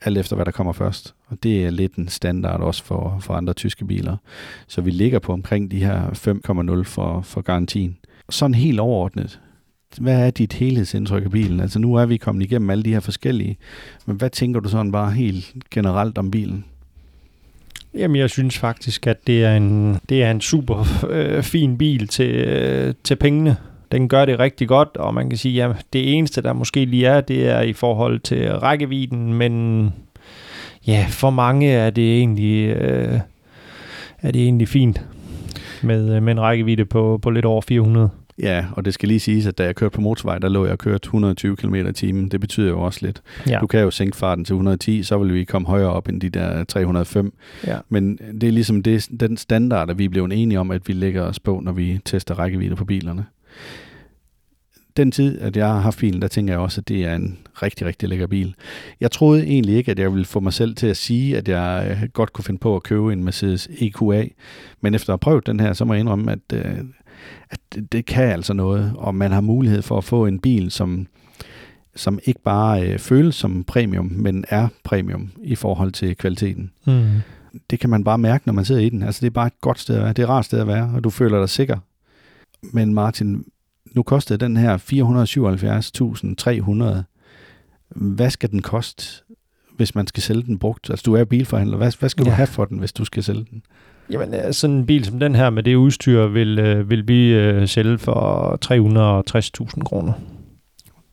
alt 0.00 0.18
efter 0.18 0.36
hvad 0.36 0.44
der 0.44 0.52
kommer 0.52 0.72
først. 0.72 1.14
Og 1.26 1.42
det 1.42 1.64
er 1.64 1.70
lidt 1.70 1.94
en 1.94 2.08
standard 2.08 2.60
også 2.60 2.84
for, 2.84 3.18
for 3.20 3.34
andre 3.34 3.52
tyske 3.52 3.84
biler. 3.84 4.16
Så 4.66 4.80
vi 4.80 4.90
ligger 4.90 5.18
på 5.18 5.32
omkring 5.32 5.70
de 5.70 5.84
her 5.84 6.10
5,0 6.80 6.82
for, 6.82 7.20
for 7.20 7.40
garantien. 7.40 7.96
Sådan 8.30 8.54
helt 8.54 8.80
overordnet, 8.80 9.40
hvad 9.98 10.26
er 10.26 10.30
dit 10.30 10.52
helhedsindtryk 10.52 11.24
af 11.24 11.30
bilen? 11.30 11.60
Altså 11.60 11.78
nu 11.78 11.94
er 11.94 12.06
vi 12.06 12.16
kommet 12.16 12.44
igennem 12.44 12.70
alle 12.70 12.84
de 12.84 12.92
her 12.92 13.00
forskellige, 13.00 13.56
men 14.06 14.16
hvad 14.16 14.30
tænker 14.30 14.60
du 14.60 14.68
sådan 14.68 14.92
bare 14.92 15.10
helt 15.12 15.54
generelt 15.70 16.18
om 16.18 16.30
bilen? 16.30 16.64
Jamen, 17.94 18.16
jeg 18.16 18.30
synes 18.30 18.58
faktisk, 18.58 19.06
at 19.06 19.26
det 19.26 19.44
er 19.44 19.56
en, 19.56 19.98
det 20.08 20.22
er 20.22 20.30
en 20.30 20.40
super 20.40 21.06
øh, 21.10 21.42
fin 21.42 21.78
bil 21.78 22.08
til, 22.08 22.34
øh, 22.34 22.94
til 23.04 23.16
pengene. 23.16 23.56
Den 23.92 24.08
gør 24.08 24.24
det 24.24 24.38
rigtig 24.38 24.68
godt, 24.68 24.96
og 24.96 25.14
man 25.14 25.28
kan 25.30 25.38
sige, 25.38 25.64
at 25.64 25.76
det 25.92 26.14
eneste, 26.14 26.42
der 26.42 26.52
måske 26.52 26.84
lige 26.84 27.06
er, 27.06 27.20
det 27.20 27.48
er 27.48 27.60
i 27.60 27.72
forhold 27.72 28.20
til 28.20 28.58
rækkevidden, 28.58 29.34
men 29.34 29.94
ja, 30.86 31.06
for 31.08 31.30
mange 31.30 31.70
er 31.70 31.90
det 31.90 32.18
egentlig, 32.18 32.68
øh, 32.68 33.20
er 34.22 34.30
det 34.30 34.42
egentlig 34.42 34.68
fint 34.68 35.06
med, 35.82 36.16
øh, 36.16 36.22
med 36.22 36.32
en 36.32 36.40
rækkevidde 36.40 36.84
på, 36.84 37.18
på 37.22 37.30
lidt 37.30 37.44
over 37.44 37.60
400. 37.60 38.10
Ja, 38.42 38.64
og 38.72 38.84
det 38.84 38.94
skal 38.94 39.08
lige 39.08 39.20
siges, 39.20 39.46
at 39.46 39.58
da 39.58 39.64
jeg 39.64 39.76
kørte 39.76 39.94
på 39.94 40.00
motorvej, 40.00 40.38
der 40.38 40.48
lå 40.48 40.64
jeg 40.64 40.72
og 40.72 40.78
kørte 40.78 41.04
120 41.04 41.56
km 41.56 41.74
i 41.74 41.92
timen. 41.92 42.28
Det 42.28 42.40
betyder 42.40 42.68
jo 42.68 42.80
også 42.80 43.06
lidt. 43.06 43.22
Ja. 43.48 43.58
Du 43.60 43.66
kan 43.66 43.80
jo 43.80 43.90
sænke 43.90 44.16
farten 44.16 44.44
til 44.44 44.52
110, 44.52 45.02
så 45.02 45.18
vil 45.18 45.34
vi 45.34 45.44
komme 45.44 45.68
højere 45.68 45.90
op 45.90 46.08
end 46.08 46.20
de 46.20 46.30
der 46.30 46.64
305. 46.64 47.32
Ja. 47.66 47.78
Men 47.88 48.18
det 48.40 48.42
er 48.42 48.52
ligesom 48.52 48.82
det, 48.82 49.08
den 49.20 49.36
standard, 49.36 49.90
at 49.90 49.98
vi 49.98 50.04
er 50.04 50.08
blevet 50.08 50.32
enige 50.32 50.60
om, 50.60 50.70
at 50.70 50.88
vi 50.88 50.92
lægger 50.92 51.22
os 51.22 51.40
på, 51.40 51.60
når 51.64 51.72
vi 51.72 52.00
tester 52.04 52.34
rækkevidde 52.34 52.76
på 52.76 52.84
bilerne. 52.84 53.24
Den 55.00 55.12
tid, 55.12 55.40
at 55.40 55.56
jeg 55.56 55.66
har 55.66 55.80
haft 55.80 55.98
bilen, 55.98 56.22
der 56.22 56.28
tænker 56.28 56.52
jeg 56.52 56.60
også, 56.60 56.80
at 56.80 56.88
det 56.88 57.04
er 57.04 57.14
en 57.14 57.38
rigtig, 57.62 57.86
rigtig 57.86 58.08
lækker 58.08 58.26
bil. 58.26 58.54
Jeg 59.00 59.10
troede 59.10 59.46
egentlig 59.46 59.76
ikke, 59.76 59.90
at 59.90 59.98
jeg 59.98 60.12
ville 60.12 60.24
få 60.24 60.40
mig 60.40 60.52
selv 60.52 60.74
til 60.74 60.86
at 60.86 60.96
sige, 60.96 61.36
at 61.36 61.48
jeg 61.48 61.98
øh, 62.02 62.08
godt 62.08 62.32
kunne 62.32 62.44
finde 62.44 62.60
på 62.60 62.76
at 62.76 62.82
købe 62.82 63.12
en 63.12 63.24
Mercedes 63.24 63.68
EQA. 63.78 64.24
Men 64.80 64.94
efter 64.94 65.10
at 65.10 65.12
have 65.12 65.18
prøvet 65.18 65.46
den 65.46 65.60
her, 65.60 65.72
så 65.72 65.84
må 65.84 65.94
jeg 65.94 66.00
indrømme, 66.00 66.32
at 66.32 66.52
øh, 66.52 66.78
at 67.50 67.58
det, 67.74 67.92
det 67.92 68.06
kan 68.06 68.28
altså 68.28 68.52
noget, 68.52 68.92
og 68.96 69.14
man 69.14 69.32
har 69.32 69.40
mulighed 69.40 69.82
for 69.82 69.98
at 69.98 70.04
få 70.04 70.26
en 70.26 70.38
bil, 70.38 70.70
som, 70.70 71.06
som 71.96 72.18
ikke 72.24 72.40
bare 72.44 72.88
øh, 72.88 72.98
føles 72.98 73.34
som 73.34 73.64
premium, 73.64 74.06
men 74.06 74.44
er 74.48 74.68
premium 74.84 75.30
i 75.42 75.54
forhold 75.54 75.92
til 75.92 76.16
kvaliteten. 76.16 76.70
Mm. 76.86 77.06
Det 77.70 77.80
kan 77.80 77.90
man 77.90 78.04
bare 78.04 78.18
mærke, 78.18 78.46
når 78.46 78.52
man 78.52 78.64
sidder 78.64 78.80
i 78.80 78.88
den. 78.88 79.02
Altså 79.02 79.20
det 79.20 79.26
er 79.26 79.30
bare 79.30 79.46
et 79.46 79.60
godt 79.60 79.78
sted 79.78 79.96
at 79.96 80.02
være. 80.02 80.12
Det 80.12 80.18
er 80.18 80.26
et 80.26 80.28
rart 80.28 80.44
sted 80.44 80.60
at 80.60 80.66
være, 80.66 80.90
og 80.94 81.04
du 81.04 81.10
føler 81.10 81.38
dig 81.38 81.48
sikker. 81.48 81.78
Men 82.62 82.94
Martin, 82.94 83.44
nu 83.94 84.02
kostede 84.02 84.38
den 84.38 84.56
her 84.56 84.76
477.300. 84.76 87.02
Hvad 87.88 88.30
skal 88.30 88.50
den 88.50 88.62
koste, 88.62 89.24
hvis 89.76 89.94
man 89.94 90.06
skal 90.06 90.22
sælge 90.22 90.42
den 90.42 90.58
brugt? 90.58 90.90
Altså 90.90 91.02
du 91.06 91.14
er 91.14 91.24
bilforhandler. 91.24 91.76
Hvad, 91.76 91.92
hvad 91.98 92.08
skal 92.08 92.24
ja. 92.24 92.30
du 92.30 92.34
have 92.34 92.46
for 92.46 92.64
den, 92.64 92.78
hvis 92.78 92.92
du 92.92 93.04
skal 93.04 93.22
sælge 93.22 93.46
den? 93.50 93.62
Jamen, 94.10 94.52
sådan 94.52 94.76
en 94.76 94.86
bil 94.86 95.04
som 95.04 95.20
den 95.20 95.34
her 95.34 95.50
med 95.50 95.62
det 95.62 95.74
udstyr 95.74 96.26
vil, 96.26 96.58
øh, 96.58 96.90
vil 96.90 97.08
vi 97.08 97.34
øh, 97.34 97.68
sælge 97.68 97.98
for 97.98 98.58
360.000 99.76 99.84
kroner. 99.84 100.12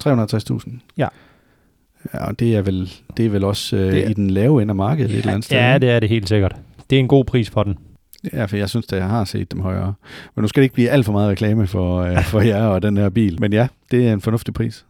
360.000? 0.04 0.72
Ja. 0.98 1.08
Ja, 2.14 2.28
og 2.28 2.40
det 2.40 2.56
er 2.56 2.62
vel, 2.62 2.92
det 3.18 3.26
er 3.26 3.30
vel 3.30 3.44
også 3.44 3.76
øh, 3.76 3.92
det 3.92 4.06
er, 4.06 4.10
i 4.10 4.14
den 4.14 4.30
lave 4.30 4.62
ende 4.62 4.72
af 4.72 4.76
markedet 4.76 5.10
ja, 5.10 5.14
et 5.14 5.20
eller 5.20 5.32
andet 5.32 5.46
sted? 5.46 5.58
Ja, 5.58 5.78
det 5.78 5.90
er 5.90 6.00
det 6.00 6.10
helt 6.10 6.30
sikkert. 6.30 6.56
det 6.90 6.96
er 6.96 7.00
en 7.00 7.08
god 7.08 7.26
pris 7.26 7.50
for 7.50 7.64
den. 7.64 7.78
Ja, 8.34 8.46
for 8.46 8.58
jeg 8.58 8.70
synes, 8.70 8.86
at 8.94 9.00
jeg 9.00 9.08
har 9.08 9.26
set 9.26 9.52
dem 9.52 9.62
højere. 9.62 9.94
Men 10.36 10.42
nu 10.42 10.48
skal 10.48 10.62
det 10.62 10.66
ikke 10.66 10.74
blive 10.74 10.90
alt 10.90 11.06
for 11.06 11.12
meget 11.12 11.30
reklame 11.30 11.68
for, 11.68 11.98
øh, 12.02 12.24
for 12.32 12.42
jer 12.42 12.64
og 12.64 12.82
den 12.82 12.98
her 12.98 13.10
bil. 13.10 13.42
Men 13.42 13.54
ja, 13.54 13.68
det 13.92 14.08
er 14.08 14.14
en 14.14 14.22
fornuftig 14.22 14.54
pris. 14.54 14.86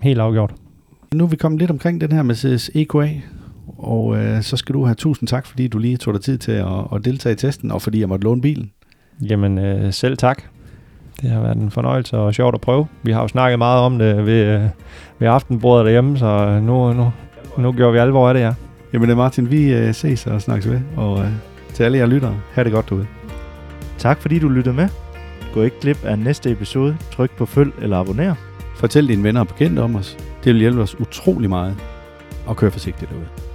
Helt 0.00 0.20
afgjort. 0.20 0.54
Nu 1.14 1.24
er 1.24 1.28
vi 1.28 1.36
kommet 1.36 1.60
lidt 1.60 1.70
omkring 1.70 2.00
den 2.00 2.12
her 2.12 2.22
Mercedes 2.22 2.70
EQA, 2.74 3.08
og 3.78 4.16
øh, 4.16 4.42
så 4.42 4.56
skal 4.56 4.74
du 4.74 4.84
have 4.84 4.94
tusind 4.94 5.28
tak, 5.28 5.46
fordi 5.46 5.68
du 5.68 5.78
lige 5.78 5.96
tog 5.96 6.14
dig 6.14 6.22
tid 6.22 6.38
til 6.38 6.52
at, 6.52 6.66
at 6.94 7.04
deltage 7.04 7.32
i 7.32 7.36
testen, 7.36 7.70
og 7.70 7.82
fordi 7.82 8.00
jeg 8.00 8.08
måtte 8.08 8.24
låne 8.24 8.40
bilen. 8.40 8.70
Jamen, 9.20 9.58
øh, 9.58 9.92
selv 9.92 10.16
tak. 10.16 10.42
Det 11.22 11.30
har 11.30 11.40
været 11.40 11.56
en 11.56 11.70
fornøjelse 11.70 12.16
og 12.16 12.34
sjovt 12.34 12.54
at 12.54 12.60
prøve. 12.60 12.86
Vi 13.02 13.12
har 13.12 13.22
jo 13.22 13.28
snakket 13.28 13.58
meget 13.58 13.80
om 13.80 13.98
det 13.98 14.26
ved, 14.26 14.44
øh, 14.46 14.62
ved 15.18 15.28
aftenbordet 15.28 15.84
derhjemme, 15.84 16.18
så 16.18 16.60
nu, 16.62 16.92
nu, 16.92 17.12
nu 17.58 17.72
gjorde 17.72 17.92
vi 17.92 17.98
alvor 17.98 18.28
af 18.28 18.34
det, 18.34 18.40
ja. 18.40 18.54
Jamen 18.92 19.16
Martin, 19.16 19.50
vi 19.50 19.72
øh, 19.72 19.94
ses 19.94 20.26
og 20.26 20.42
snakkes 20.42 20.70
ved, 20.70 20.80
og 20.96 21.18
øh, 21.18 21.30
til 21.74 21.82
alle 21.82 21.98
jer 21.98 22.06
lyttere, 22.06 22.40
have 22.52 22.64
det 22.64 22.72
godt 22.72 22.88
derude. 22.88 23.06
Tak 23.98 24.20
fordi 24.20 24.38
du 24.38 24.48
lyttede 24.48 24.74
med. 24.74 24.88
Gå 25.54 25.62
ikke 25.62 25.80
glip 25.80 26.04
af 26.04 26.18
næste 26.18 26.50
episode. 26.50 26.96
Tryk 27.12 27.30
på 27.30 27.46
følg 27.46 27.72
eller 27.82 27.96
abonner. 27.98 28.34
Fortæl 28.76 29.08
dine 29.08 29.22
venner 29.22 29.40
og 29.40 29.48
bekendte 29.48 29.80
om 29.80 29.96
os. 29.96 30.16
Det 30.44 30.52
vil 30.54 30.60
hjælpe 30.60 30.82
os 30.82 31.00
utrolig 31.00 31.48
meget. 31.48 31.76
Og 32.46 32.56
kør 32.56 32.70
forsigtigt 32.70 33.10
derude. 33.10 33.49